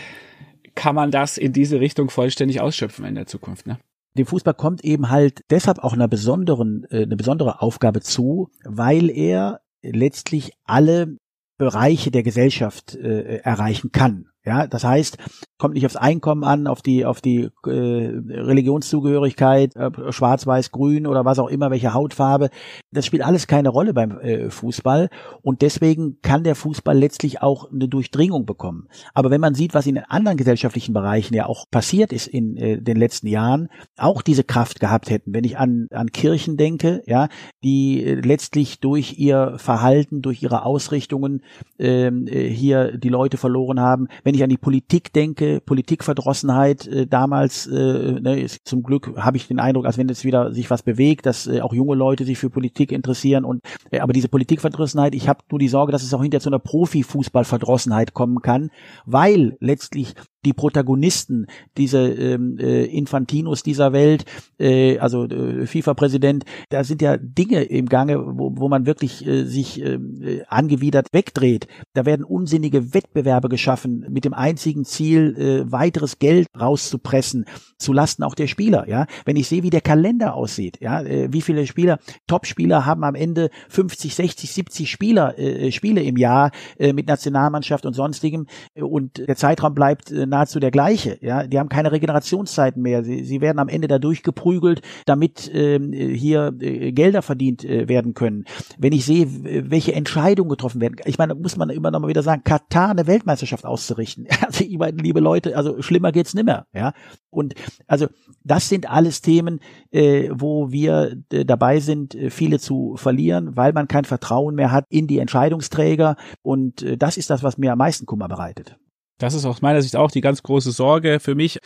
[0.75, 3.79] kann man das in diese Richtung vollständig ausschöpfen in der Zukunft, ne?
[4.17, 9.11] dem Fußball kommt eben halt deshalb auch einer besonderen, äh, eine besondere Aufgabe zu, weil
[9.11, 11.19] er letztlich alle
[11.59, 14.29] Bereiche der Gesellschaft äh, erreichen kann.
[14.49, 15.19] Ja, das heißt,
[15.59, 21.07] kommt nicht aufs Einkommen an, auf die auf die äh, Religionszugehörigkeit, äh, schwarz, weiß, grün
[21.07, 22.49] oder was auch immer, welche Hautfarbe.
[22.91, 25.11] Das spielt alles keine Rolle beim äh, Fußball
[25.43, 28.89] und deswegen kann der Fußball letztlich auch eine Durchdringung bekommen.
[29.13, 32.81] Aber wenn man sieht, was in anderen gesellschaftlichen Bereichen ja auch passiert ist in äh,
[32.81, 33.69] den letzten Jahren,
[33.99, 37.29] auch diese Kraft gehabt hätten, wenn ich an an Kirchen denke, ja,
[37.63, 41.43] die äh, letztlich durch ihr Verhalten, durch ihre Ausrichtungen
[41.79, 47.07] ähm, äh, hier die Leute verloren haben, wenn ich an die Politik denke, Politikverdrossenheit äh,
[47.07, 50.83] damals, äh, ne, zum Glück habe ich den Eindruck, als wenn jetzt wieder sich was
[50.83, 53.61] bewegt, dass äh, auch junge Leute sich für Politik interessieren und
[53.91, 56.59] äh, aber diese Politikverdrossenheit, ich habe nur die Sorge, dass es auch hinter zu einer
[56.59, 58.71] Profifußballverdrossenheit kommen kann,
[59.05, 60.15] weil letztlich
[60.49, 61.47] die Protagonisten,
[61.77, 64.25] diese ähm, äh, Infantinos dieser Welt,
[64.59, 69.45] äh, also äh, FIFA-Präsident, da sind ja Dinge im Gange, wo, wo man wirklich äh,
[69.45, 71.69] sich ähm, äh, angewidert wegdreht.
[71.93, 77.45] Da werden unsinnige Wettbewerbe geschaffen mit dem einzigen Ziel, äh, weiteres Geld rauszupressen,
[77.77, 78.89] zu Lasten auch der Spieler.
[78.89, 83.05] Ja, wenn ich sehe, wie der Kalender aussieht, ja, äh, wie viele Spieler, Top-Spieler haben
[83.05, 88.47] am Ende 50, 60, 70 Spieler, äh, Spiele im Jahr äh, mit Nationalmannschaft und sonstigem
[88.75, 91.19] und der Zeitraum bleibt äh, nahezu der gleiche.
[91.21, 93.05] Ja, die haben keine Regenerationszeiten mehr.
[93.05, 98.15] Sie, sie werden am Ende dadurch geprügelt, damit ähm, hier äh, Gelder verdient äh, werden
[98.15, 98.45] können.
[98.79, 99.27] Wenn ich sehe,
[99.71, 103.07] welche Entscheidungen getroffen werden, ich meine, muss man immer noch mal wieder sagen, Katar eine
[103.07, 104.27] Weltmeisterschaft auszurichten.
[104.49, 106.67] Also, liebe Leute, also schlimmer geht's nimmer.
[106.73, 106.95] Ja,
[107.29, 107.55] und
[107.87, 108.07] also
[108.45, 109.61] das sind alles Themen,
[109.91, 114.73] äh, wo wir äh, dabei sind, äh, viele zu verlieren, weil man kein Vertrauen mehr
[114.73, 116.17] hat in die Entscheidungsträger.
[116.43, 118.79] Und äh, das ist das, was mir am meisten Kummer bereitet.
[119.19, 121.59] Das ist aus meiner Sicht auch die ganz große Sorge für mich.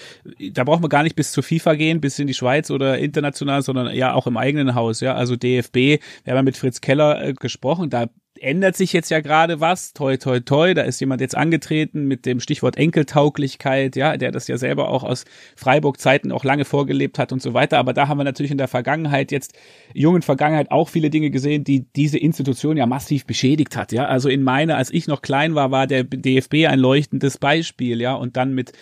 [0.53, 3.63] Da braucht man gar nicht bis zur FIFA gehen, bis in die Schweiz oder international,
[3.63, 5.01] sondern ja auch im eigenen Haus.
[5.01, 5.77] Ja, also DFB.
[5.77, 7.91] Wir haben ja mit Fritz Keller äh, gesprochen.
[7.91, 8.07] Da
[8.43, 9.93] ändert sich jetzt ja gerade was.
[9.93, 10.75] Toi, toi, toi.
[10.75, 15.05] Da ist jemand jetzt angetreten mit dem Stichwort Enkeltauglichkeit, ja, der das ja selber auch
[15.05, 15.25] aus
[15.57, 17.79] Freiburg-Zeiten auch lange vorgelebt hat und so weiter.
[17.79, 19.55] Aber da haben wir natürlich in der Vergangenheit jetzt,
[19.95, 24.07] jungen Vergangenheit auch viele Dinge gesehen, die diese Institution ja massiv beschädigt hat, ja.
[24.07, 28.15] Also in meiner, als ich noch klein war, war der DFB ein leuchtendes Beispiel, ja.
[28.15, 28.73] Und dann mit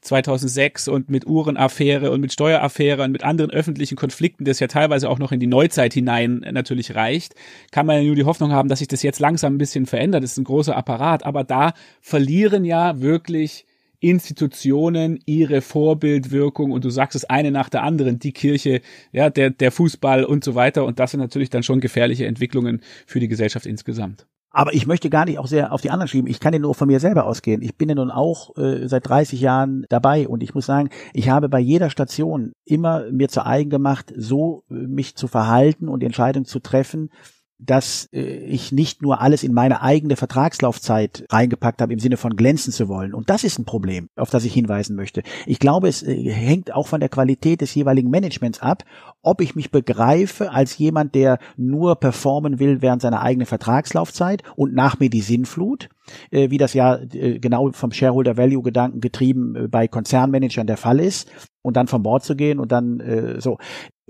[0.00, 5.08] 2006 und mit Uhrenaffäre und mit Steueraffäre und mit anderen öffentlichen Konflikten, das ja teilweise
[5.08, 7.34] auch noch in die Neuzeit hinein natürlich reicht,
[7.70, 10.22] kann man ja nur die Hoffnung haben, dass sich das jetzt langsam ein bisschen verändert.
[10.22, 13.66] Das ist ein großer Apparat, aber da verlieren ja wirklich
[14.00, 18.80] Institutionen ihre Vorbildwirkung und du sagst es eine nach der anderen, die Kirche,
[19.12, 22.80] ja, der, der Fußball und so weiter und das sind natürlich dann schon gefährliche Entwicklungen
[23.06, 24.26] für die Gesellschaft insgesamt.
[24.58, 26.28] Aber ich möchte gar nicht auch sehr auf die anderen schieben.
[26.28, 27.62] Ich kann ja nur von mir selber ausgehen.
[27.62, 31.30] Ich bin ja nun auch äh, seit 30 Jahren dabei und ich muss sagen, ich
[31.30, 36.02] habe bei jeder Station immer mir zu eigen gemacht, so äh, mich zu verhalten und
[36.02, 37.10] Entscheidungen zu treffen,
[37.58, 42.36] dass äh, ich nicht nur alles in meine eigene Vertragslaufzeit reingepackt habe im Sinne von
[42.36, 43.14] glänzen zu wollen.
[43.14, 45.22] Und das ist ein Problem, auf das ich hinweisen möchte.
[45.46, 48.84] Ich glaube, es äh, hängt auch von der Qualität des jeweiligen Managements ab,
[49.22, 54.72] ob ich mich begreife als jemand, der nur performen will während seiner eigenen Vertragslaufzeit und
[54.74, 55.88] nach mir die Sinnflut,
[56.30, 61.28] äh, wie das ja genau vom Shareholder Value Gedanken getrieben bei Konzernmanagern der Fall ist
[61.62, 63.58] und dann vom Bord zu gehen und dann äh, so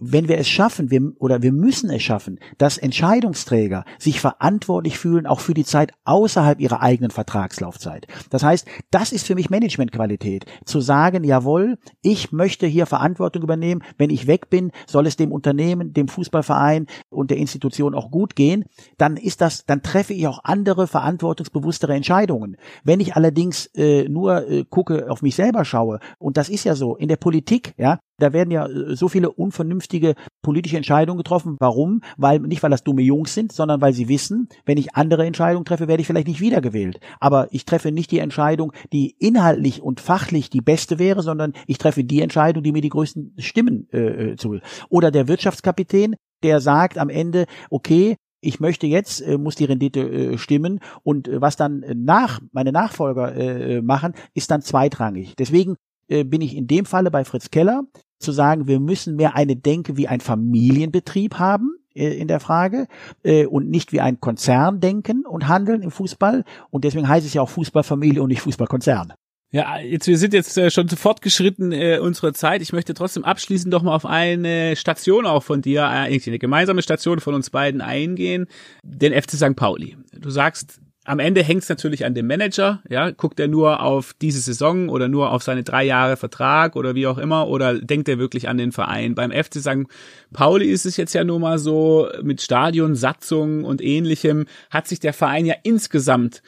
[0.01, 5.26] wenn wir es schaffen, wir, oder wir müssen es schaffen, dass Entscheidungsträger sich verantwortlich fühlen,
[5.26, 8.07] auch für die Zeit außerhalb ihrer eigenen Vertragslaufzeit.
[8.30, 10.46] Das heißt, das ist für mich Managementqualität.
[10.64, 13.82] Zu sagen, jawohl, ich möchte hier Verantwortung übernehmen.
[13.96, 18.36] Wenn ich weg bin, soll es dem Unternehmen, dem Fußballverein und der Institution auch gut
[18.36, 18.64] gehen.
[18.96, 22.57] Dann ist das, dann treffe ich auch andere verantwortungsbewusstere Entscheidungen.
[22.84, 26.74] Wenn ich allerdings äh, nur äh, gucke, auf mich selber schaue, und das ist ja
[26.74, 31.57] so, in der Politik, ja, da werden ja äh, so viele unvernünftige politische Entscheidungen getroffen.
[31.61, 32.03] Warum?
[32.16, 35.64] Weil nicht weil das dumme Jungs sind, sondern weil sie wissen, wenn ich andere Entscheidungen
[35.64, 37.01] treffe, werde ich vielleicht nicht wiedergewählt.
[37.21, 41.79] Aber ich treffe nicht die Entscheidung, die inhaltlich und fachlich die beste wäre, sondern ich
[41.79, 44.59] treffe die Entscheidung, die mir die größten Stimmen äh, äh zu.
[44.89, 50.01] Oder der Wirtschaftskapitän, der sagt am Ende, okay, ich möchte jetzt, äh, muss die Rendite
[50.01, 55.35] äh, stimmen und äh, was dann nach meine Nachfolger äh, machen, ist dann zweitrangig.
[55.37, 55.77] Deswegen
[56.09, 57.83] äh, bin ich in dem Falle bei Fritz Keller
[58.19, 62.87] zu sagen, wir müssen mehr eine Denke wie ein Familienbetrieb haben äh, in der Frage
[63.23, 66.45] äh, und nicht wie ein Konzern denken und handeln im Fußball.
[66.71, 69.14] Und deswegen heißt es ja auch Fußballfamilie und nicht Fußballkonzern.
[69.51, 72.61] Ja, jetzt wir sind jetzt äh, schon zu fortgeschritten äh, unserer Zeit.
[72.61, 76.83] Ich möchte trotzdem abschließend doch mal auf eine Station auch von dir, äh, eine gemeinsame
[76.83, 78.47] Station von uns beiden eingehen,
[78.85, 79.57] den FC St.
[79.57, 79.97] Pauli.
[80.12, 84.14] Du sagst, am Ende hängt es natürlich an dem Manager, ja, guckt er nur auf
[84.20, 88.11] diese Saison oder nur auf seine drei Jahre Vertrag oder wie auch immer oder denkt
[88.11, 89.14] er wirklich an den Verein?
[89.14, 89.86] Beim FC St.
[90.34, 95.00] Pauli ist es jetzt ja nur mal so, mit Stadion, Satzung und ähnlichem hat sich
[95.00, 96.42] der Verein ja insgesamt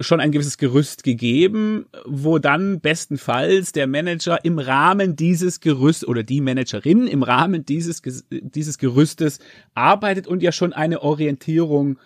[0.00, 6.22] schon ein gewisses Gerüst gegeben, wo dann bestenfalls der Manager im Rahmen dieses Gerüst oder
[6.22, 8.00] die Managerin im Rahmen dieses,
[8.30, 9.38] dieses Gerüstes
[9.74, 11.98] arbeitet und ja schon eine Orientierung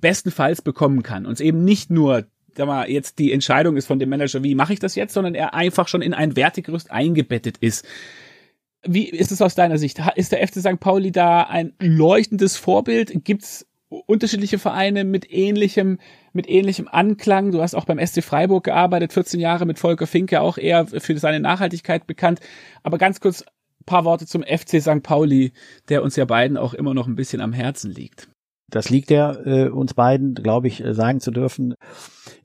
[0.00, 1.26] bestenfalls bekommen kann.
[1.26, 2.26] Und es eben nicht nur
[2.56, 5.34] sag mal, jetzt die Entscheidung ist von dem Manager, wie mache ich das jetzt, sondern
[5.34, 7.86] er einfach schon in ein Wertegerüst eingebettet ist.
[8.82, 10.00] Wie ist es aus deiner Sicht?
[10.16, 10.80] Ist der FC St.
[10.80, 13.12] Pauli da ein leuchtendes Vorbild?
[13.24, 15.98] Gibt es unterschiedliche Vereine mit ähnlichem,
[16.32, 17.52] mit ähnlichem Anklang?
[17.52, 21.18] Du hast auch beim SC Freiburg gearbeitet, 14 Jahre mit Volker Finke, auch eher für
[21.18, 22.40] seine Nachhaltigkeit bekannt.
[22.82, 23.44] Aber ganz kurz
[23.84, 25.02] paar Worte zum FC St.
[25.02, 25.52] Pauli,
[25.88, 28.28] der uns ja beiden auch immer noch ein bisschen am Herzen liegt.
[28.70, 31.74] Das liegt ja äh, uns beiden, glaube ich, äh, sagen zu dürfen.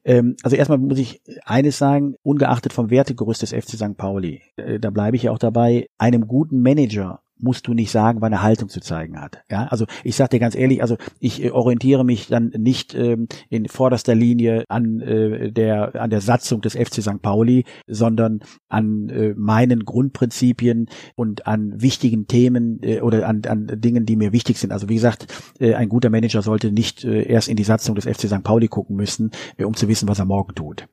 [0.04, 3.98] Ähm, also erstmal muss ich eines sagen, ungeachtet vom Wertegerüst des FC St.
[3.98, 8.22] Pauli, äh, da bleibe ich ja auch dabei, einem guten Manager musst du nicht sagen,
[8.22, 9.44] wann er Haltung zu zeigen hat.
[9.50, 13.28] Ja, also ich sage dir ganz ehrlich, also ich äh, orientiere mich dann nicht ähm,
[13.50, 17.22] in vorderster Linie an äh, der an der Satzung des FC St.
[17.22, 24.06] Pauli, sondern an äh, meinen Grundprinzipien und an wichtigen Themen äh, oder an, an Dingen,
[24.06, 24.72] die mir wichtig sind.
[24.72, 25.28] Also wie gesagt,
[25.60, 28.44] äh, ein guter Manager sollte nicht äh, erst in die Satzung des FC St.
[28.44, 30.88] Pauli gucken müssen, äh, um zu wissen, was er morgen tut.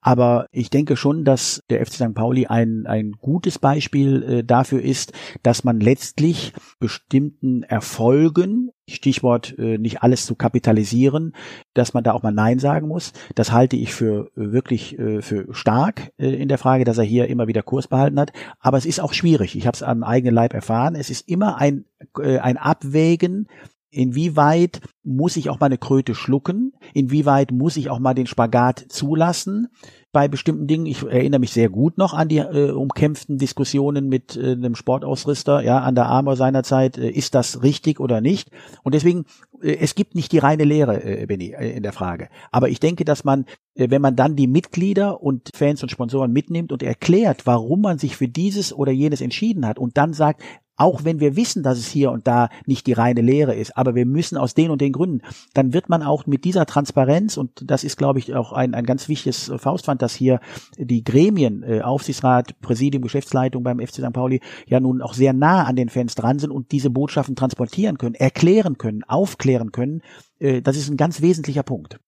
[0.00, 2.14] Aber ich denke schon, dass der FC St.
[2.14, 9.78] Pauli ein ein gutes Beispiel äh, dafür ist, dass man letztlich bestimmten Erfolgen, Stichwort äh,
[9.78, 11.34] nicht alles zu kapitalisieren,
[11.72, 13.14] dass man da auch mal Nein sagen muss.
[13.34, 17.04] Das halte ich für äh, wirklich äh, für stark äh, in der Frage, dass er
[17.04, 18.32] hier immer wieder Kurs behalten hat.
[18.60, 19.56] Aber es ist auch schwierig.
[19.56, 20.94] Ich habe es am eigenen Leib erfahren.
[20.94, 21.86] Es ist immer ein,
[22.20, 23.48] äh, ein Abwägen
[23.90, 26.72] Inwieweit muss ich auch mal eine Kröte schlucken?
[26.94, 29.68] Inwieweit muss ich auch mal den Spagat zulassen?
[30.12, 30.86] bei bestimmten Dingen.
[30.86, 35.62] Ich erinnere mich sehr gut noch an die äh, umkämpften Diskussionen mit äh, einem Sportausrüster,
[35.62, 36.96] ja, an der Armor seinerzeit.
[36.96, 38.50] Äh, ist das richtig oder nicht?
[38.82, 39.26] Und deswegen,
[39.62, 42.30] äh, es gibt nicht die reine Lehre, äh, Benny, äh, in der Frage.
[42.50, 46.32] Aber ich denke, dass man, äh, wenn man dann die Mitglieder und Fans und Sponsoren
[46.32, 50.42] mitnimmt und erklärt, warum man sich für dieses oder jenes entschieden hat und dann sagt,
[50.78, 53.94] auch wenn wir wissen, dass es hier und da nicht die reine Lehre ist, aber
[53.94, 55.22] wir müssen aus den und den Gründen,
[55.52, 58.86] dann wird man auch mit dieser Transparenz, und das ist, glaube ich, auch ein, ein
[58.86, 60.40] ganz wichtiges Faustpfand, dass hier
[60.78, 64.12] die Gremien, äh, Aufsichtsrat, Präsidium, Geschäftsleitung beim FC St.
[64.12, 67.98] Pauli ja nun auch sehr nah an den Fans dran sind und diese Botschaften transportieren
[67.98, 70.02] können, erklären können, aufklären können.
[70.38, 71.98] Äh, das ist ein ganz wesentlicher Punkt.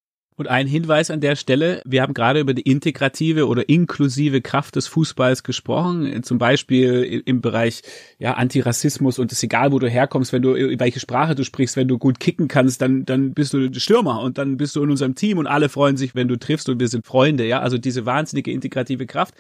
[0.41, 4.75] Und ein Hinweis an der Stelle, wir haben gerade über die integrative oder inklusive Kraft
[4.75, 7.83] des Fußballs gesprochen, zum Beispiel im Bereich
[8.19, 11.77] ja, Antirassismus und es ist egal, wo du herkommst, wenn du, welche Sprache du sprichst,
[11.77, 14.89] wenn du gut kicken kannst, dann, dann bist du Stürmer und dann bist du in
[14.89, 17.77] unserem Team und alle freuen sich, wenn du triffst und wir sind Freunde, ja, also
[17.77, 19.35] diese wahnsinnige integrative Kraft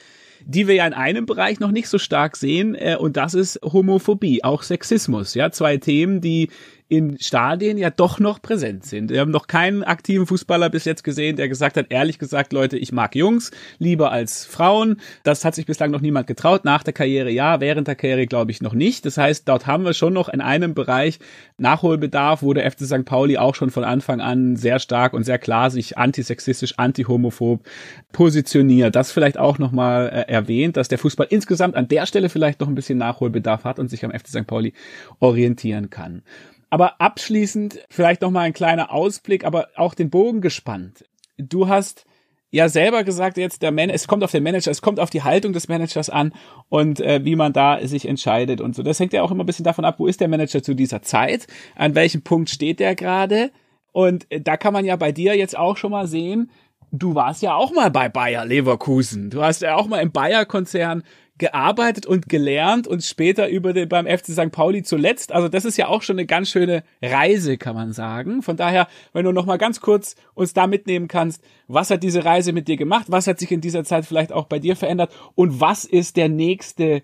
[0.47, 3.61] die wir ja in einem Bereich noch nicht so stark sehen, äh, und das ist
[3.63, 5.35] Homophobie, auch Sexismus.
[5.35, 6.49] Ja, zwei Themen, die
[6.91, 9.11] in Stadien ja doch noch präsent sind.
[9.11, 12.77] Wir haben noch keinen aktiven Fußballer bis jetzt gesehen, der gesagt hat, ehrlich gesagt, Leute,
[12.77, 15.01] ich mag Jungs lieber als Frauen.
[15.23, 16.65] Das hat sich bislang noch niemand getraut.
[16.65, 19.07] Nach der Karriere ja, während der Karriere glaube ich noch nicht.
[19.07, 21.21] Das heißt, dort haben wir schon noch in einem Bereich
[21.59, 23.05] Nachholbedarf, wo der FC St.
[23.05, 27.65] Pauli auch schon von Anfang an sehr stark und sehr klar sich antisexistisch, antihomophob
[28.11, 28.97] positioniert.
[28.97, 32.67] Das vielleicht auch nochmal äh, erwähnt, dass der Fußball insgesamt an der Stelle vielleicht noch
[32.67, 34.47] ein bisschen Nachholbedarf hat und sich am FC St.
[34.49, 34.73] Pauli
[35.21, 36.23] orientieren kann.
[36.71, 41.05] Aber abschließend vielleicht noch mal ein kleiner Ausblick, aber auch den Bogen gespannt.
[41.37, 42.07] Du hast
[42.51, 45.23] ja selber gesagt jetzt der Man es kommt auf den Manager, es kommt auf die
[45.23, 46.33] Haltung des Managers an
[46.69, 48.83] und äh, wie man da sich entscheidet und so.
[48.83, 51.03] Das hängt ja auch immer ein bisschen davon ab, wo ist der Manager zu dieser
[51.03, 51.47] Zeit,
[51.77, 53.51] an welchem Punkt steht der gerade
[53.93, 56.51] und äh, da kann man ja bei dir jetzt auch schon mal sehen,
[56.93, 59.31] du warst ja auch mal bei Bayer Leverkusen.
[59.31, 61.03] Du hast ja auch mal im Bayer Konzern
[61.41, 64.53] gearbeitet und gelernt und später über den, beim FC St.
[64.53, 65.33] Pauli zuletzt.
[65.33, 68.43] Also das ist ja auch schon eine ganz schöne Reise, kann man sagen.
[68.43, 72.25] Von daher, wenn du noch mal ganz kurz uns da mitnehmen kannst, was hat diese
[72.25, 73.07] Reise mit dir gemacht?
[73.09, 75.13] Was hat sich in dieser Zeit vielleicht auch bei dir verändert?
[75.35, 77.03] Und was ist der nächste,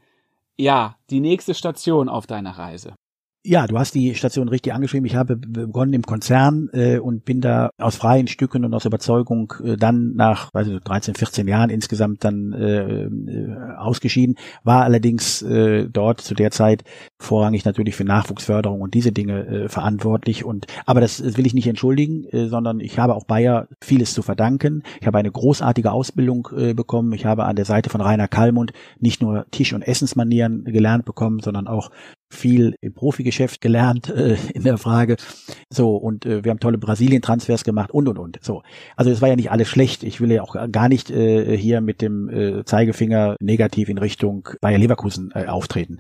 [0.57, 2.95] ja, die nächste Station auf deiner Reise?
[3.49, 5.07] Ja, du hast die Station richtig angeschrieben.
[5.07, 9.53] Ich habe begonnen im Konzern äh, und bin da aus freien Stücken und aus Überzeugung
[9.63, 14.35] äh, dann nach weiß ich, 13, 14 Jahren insgesamt dann äh, äh, ausgeschieden,
[14.65, 16.83] war allerdings äh, dort zu der Zeit
[17.21, 20.45] vorrangig natürlich für Nachwuchsförderung und diese Dinge äh, verantwortlich.
[20.45, 24.13] Und aber das, das will ich nicht entschuldigen, äh, sondern ich habe auch Bayer vieles
[24.13, 24.83] zu verdanken.
[25.01, 27.13] Ich habe eine großartige Ausbildung äh, bekommen.
[27.13, 31.39] Ich habe an der Seite von Rainer Kallmund nicht nur Tisch- und Essensmanieren gelernt bekommen,
[31.39, 31.93] sondern auch
[32.31, 35.17] viel im Profigeschäft gelernt äh, in der Frage.
[35.71, 38.39] So, und äh, wir haben tolle Brasilien-Transfers gemacht und und und.
[38.43, 38.63] So.
[38.97, 40.03] Also es war ja nicht alles schlecht.
[40.03, 44.49] Ich will ja auch gar nicht äh, hier mit dem äh, Zeigefinger negativ in Richtung
[44.61, 45.99] Bayer Leverkusen äh, auftreten.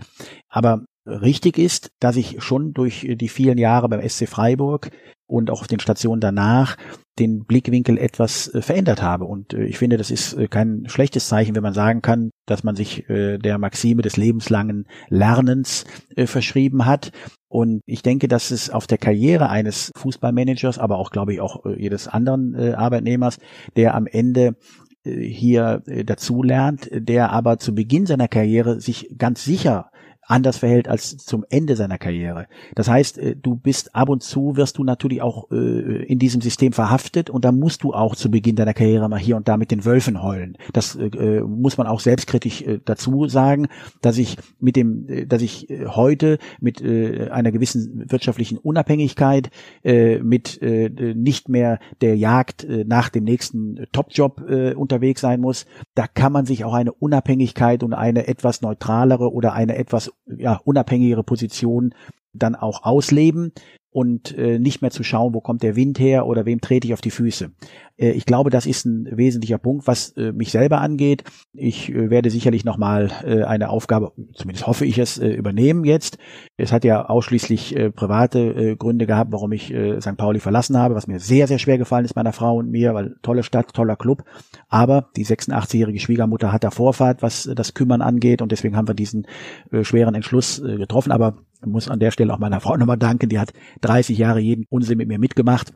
[0.49, 4.91] Aber richtig ist, dass ich schon durch die vielen Jahre beim SC Freiburg
[5.27, 6.77] und auch auf den Stationen danach
[7.18, 9.24] den Blickwinkel etwas äh, verändert habe.
[9.24, 12.62] Und äh, ich finde, das ist äh, kein schlechtes Zeichen, wenn man sagen kann, dass
[12.62, 15.85] man sich der Maxime des lebenslangen Lernens
[16.27, 17.11] verschrieben hat.
[17.49, 21.64] Und ich denke, dass es auf der Karriere eines Fußballmanagers, aber auch, glaube ich, auch
[21.77, 23.39] jedes anderen Arbeitnehmers,
[23.74, 24.55] der am Ende
[25.03, 29.91] hier dazu lernt, der aber zu Beginn seiner Karriere sich ganz sicher
[30.27, 32.47] anders verhält als zum Ende seiner Karriere.
[32.74, 36.41] Das heißt, äh, du bist ab und zu wirst du natürlich auch äh, in diesem
[36.41, 39.57] System verhaftet und da musst du auch zu Beginn deiner Karriere mal hier und da
[39.57, 40.59] mit den Wölfen heulen.
[40.72, 43.68] Das äh, muss man auch selbstkritisch dazu sagen,
[44.03, 49.51] dass ich mit dem, dass ich heute mit einer gewissen wirtschaftlichen Unabhängigkeit,
[49.85, 54.41] mit nicht mehr der Jagd nach dem nächsten Topjob
[54.77, 55.66] unterwegs sein muss.
[55.95, 60.61] Da kann man sich auch eine Unabhängigkeit und eine etwas neutralere oder eine etwas ja,
[60.64, 61.95] unabhängigere Position
[62.33, 63.53] dann auch ausleben
[63.97, 66.92] und äh, nicht mehr zu schauen, wo kommt der Wind her oder wem trete ich
[66.92, 67.53] auf die Füße.
[67.97, 71.24] Äh, ich glaube, das ist ein wesentlicher Punkt, was äh, mich selber angeht.
[71.55, 76.18] Ich äh, werde sicherlich nochmal äh, eine Aufgabe, zumindest hoffe ich es, äh, übernehmen jetzt.
[76.59, 80.18] Es hat ja ausschließlich äh, private äh, Gründe gehabt, warum ich äh, St.
[80.18, 83.16] Pauli verlassen habe, was mir sehr, sehr schwer gefallen ist, meiner Frau und mir, weil
[83.22, 84.24] tolle Stadt, toller Club.
[84.68, 88.94] Aber die 86-jährige Schwiegermutter hat da Vorfahrt, was das Kümmern angeht und deswegen haben wir
[88.94, 89.26] diesen
[89.72, 91.12] äh, schweren Entschluss äh, getroffen.
[91.12, 93.53] Aber muss an der Stelle auch meiner Frau nochmal danken, die hat
[93.87, 95.72] 30 Jahre jeden Unsinn mit mir mitgemacht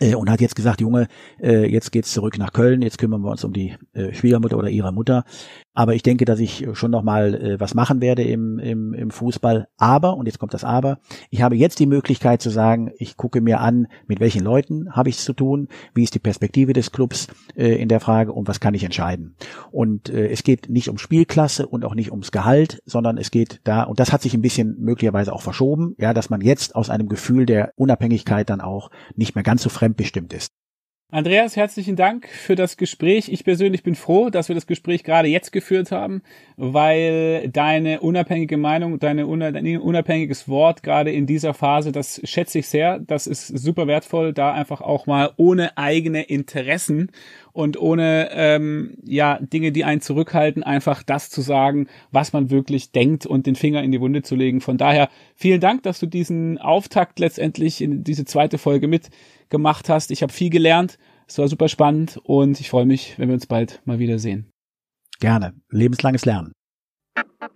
[0.00, 1.08] und hat jetzt gesagt, Junge,
[1.40, 4.68] äh, jetzt geht's zurück nach Köln, jetzt kümmern wir uns um die äh, Schwiegermutter oder
[4.68, 5.24] ihre Mutter.
[5.76, 9.10] Aber ich denke, dass ich schon noch mal äh, was machen werde im, im, im
[9.10, 9.66] Fußball.
[9.76, 10.98] Aber, und jetzt kommt das Aber,
[11.30, 15.08] ich habe jetzt die Möglichkeit zu sagen, ich gucke mir an, mit welchen Leuten habe
[15.08, 17.26] ich es zu tun, wie ist die Perspektive des Clubs
[17.56, 19.34] äh, in der Frage und was kann ich entscheiden.
[19.72, 23.60] Und äh, es geht nicht um Spielklasse und auch nicht ums Gehalt, sondern es geht
[23.64, 26.88] da, und das hat sich ein bisschen möglicherweise auch verschoben, ja, dass man jetzt aus
[26.88, 30.50] einem Gefühl der Unabhängigkeit dann auch nicht mehr ganz so fremdbestimmt ist.
[31.14, 33.28] Andreas, herzlichen Dank für das Gespräch.
[33.28, 36.22] Ich persönlich bin froh, dass wir das Gespräch gerade jetzt geführt haben,
[36.56, 42.66] weil deine unabhängige Meinung, deine dein unabhängiges Wort gerade in dieser Phase, das schätze ich
[42.66, 42.98] sehr.
[42.98, 47.12] Das ist super wertvoll, da einfach auch mal ohne eigene Interessen
[47.52, 52.90] und ohne ähm, ja Dinge, die einen zurückhalten, einfach das zu sagen, was man wirklich
[52.90, 54.60] denkt und den Finger in die Wunde zu legen.
[54.60, 58.88] Von daher vielen Dank, dass du diesen Auftakt letztendlich in diese zweite Folge
[59.44, 60.10] mitgemacht hast.
[60.10, 60.98] Ich habe viel gelernt.
[61.26, 64.50] Es war super spannend und ich freue mich, wenn wir uns bald mal wiedersehen.
[65.20, 65.54] Gerne.
[65.70, 66.52] Lebenslanges Lernen.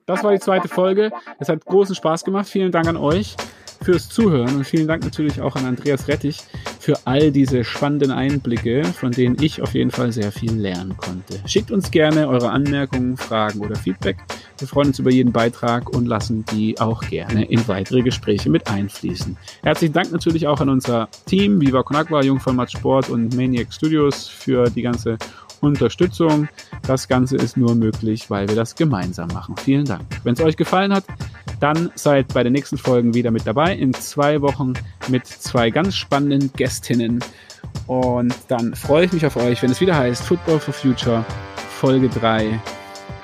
[0.07, 1.11] Das war die zweite Folge.
[1.39, 2.49] Es hat großen Spaß gemacht.
[2.49, 3.37] Vielen Dank an euch
[3.83, 6.39] fürs Zuhören und vielen Dank natürlich auch an Andreas Rettich
[6.81, 11.41] für all diese spannenden Einblicke, von denen ich auf jeden Fall sehr viel lernen konnte.
[11.47, 14.17] Schickt uns gerne eure Anmerkungen, Fragen oder Feedback.
[14.59, 18.69] Wir freuen uns über jeden Beitrag und lassen die auch gerne in weitere Gespräche mit
[18.69, 19.37] einfließen.
[19.63, 24.29] Herzlichen Dank natürlich auch an unser Team, Viva Con Agua, Jungformat Sport und Maniac Studios
[24.29, 25.19] für die ganze
[25.61, 26.49] Unterstützung.
[26.87, 29.57] Das Ganze ist nur möglich, weil wir das gemeinsam machen.
[29.57, 30.05] Vielen Dank.
[30.25, 31.05] Wenn es euch gefallen hat,
[31.61, 33.75] dann seid bei den nächsten Folgen wieder mit dabei.
[33.75, 34.75] In zwei Wochen
[35.09, 37.25] mit zwei ganz spannenden Gästinnen.
[37.87, 41.25] Und dann freue ich mich auf euch, wenn es wieder heißt Football for Future
[41.81, 42.61] Folge 3.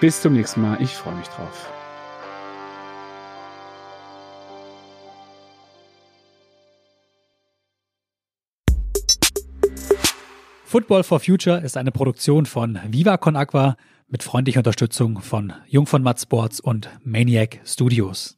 [0.01, 0.81] Bis zum nächsten Mal.
[0.81, 1.74] Ich freue mich drauf.
[10.75, 13.77] Football for Future ist eine Produktion von Viva Con Aqua
[14.09, 18.37] mit freundlicher Unterstützung von Jung von Matt Sports und Maniac Studios.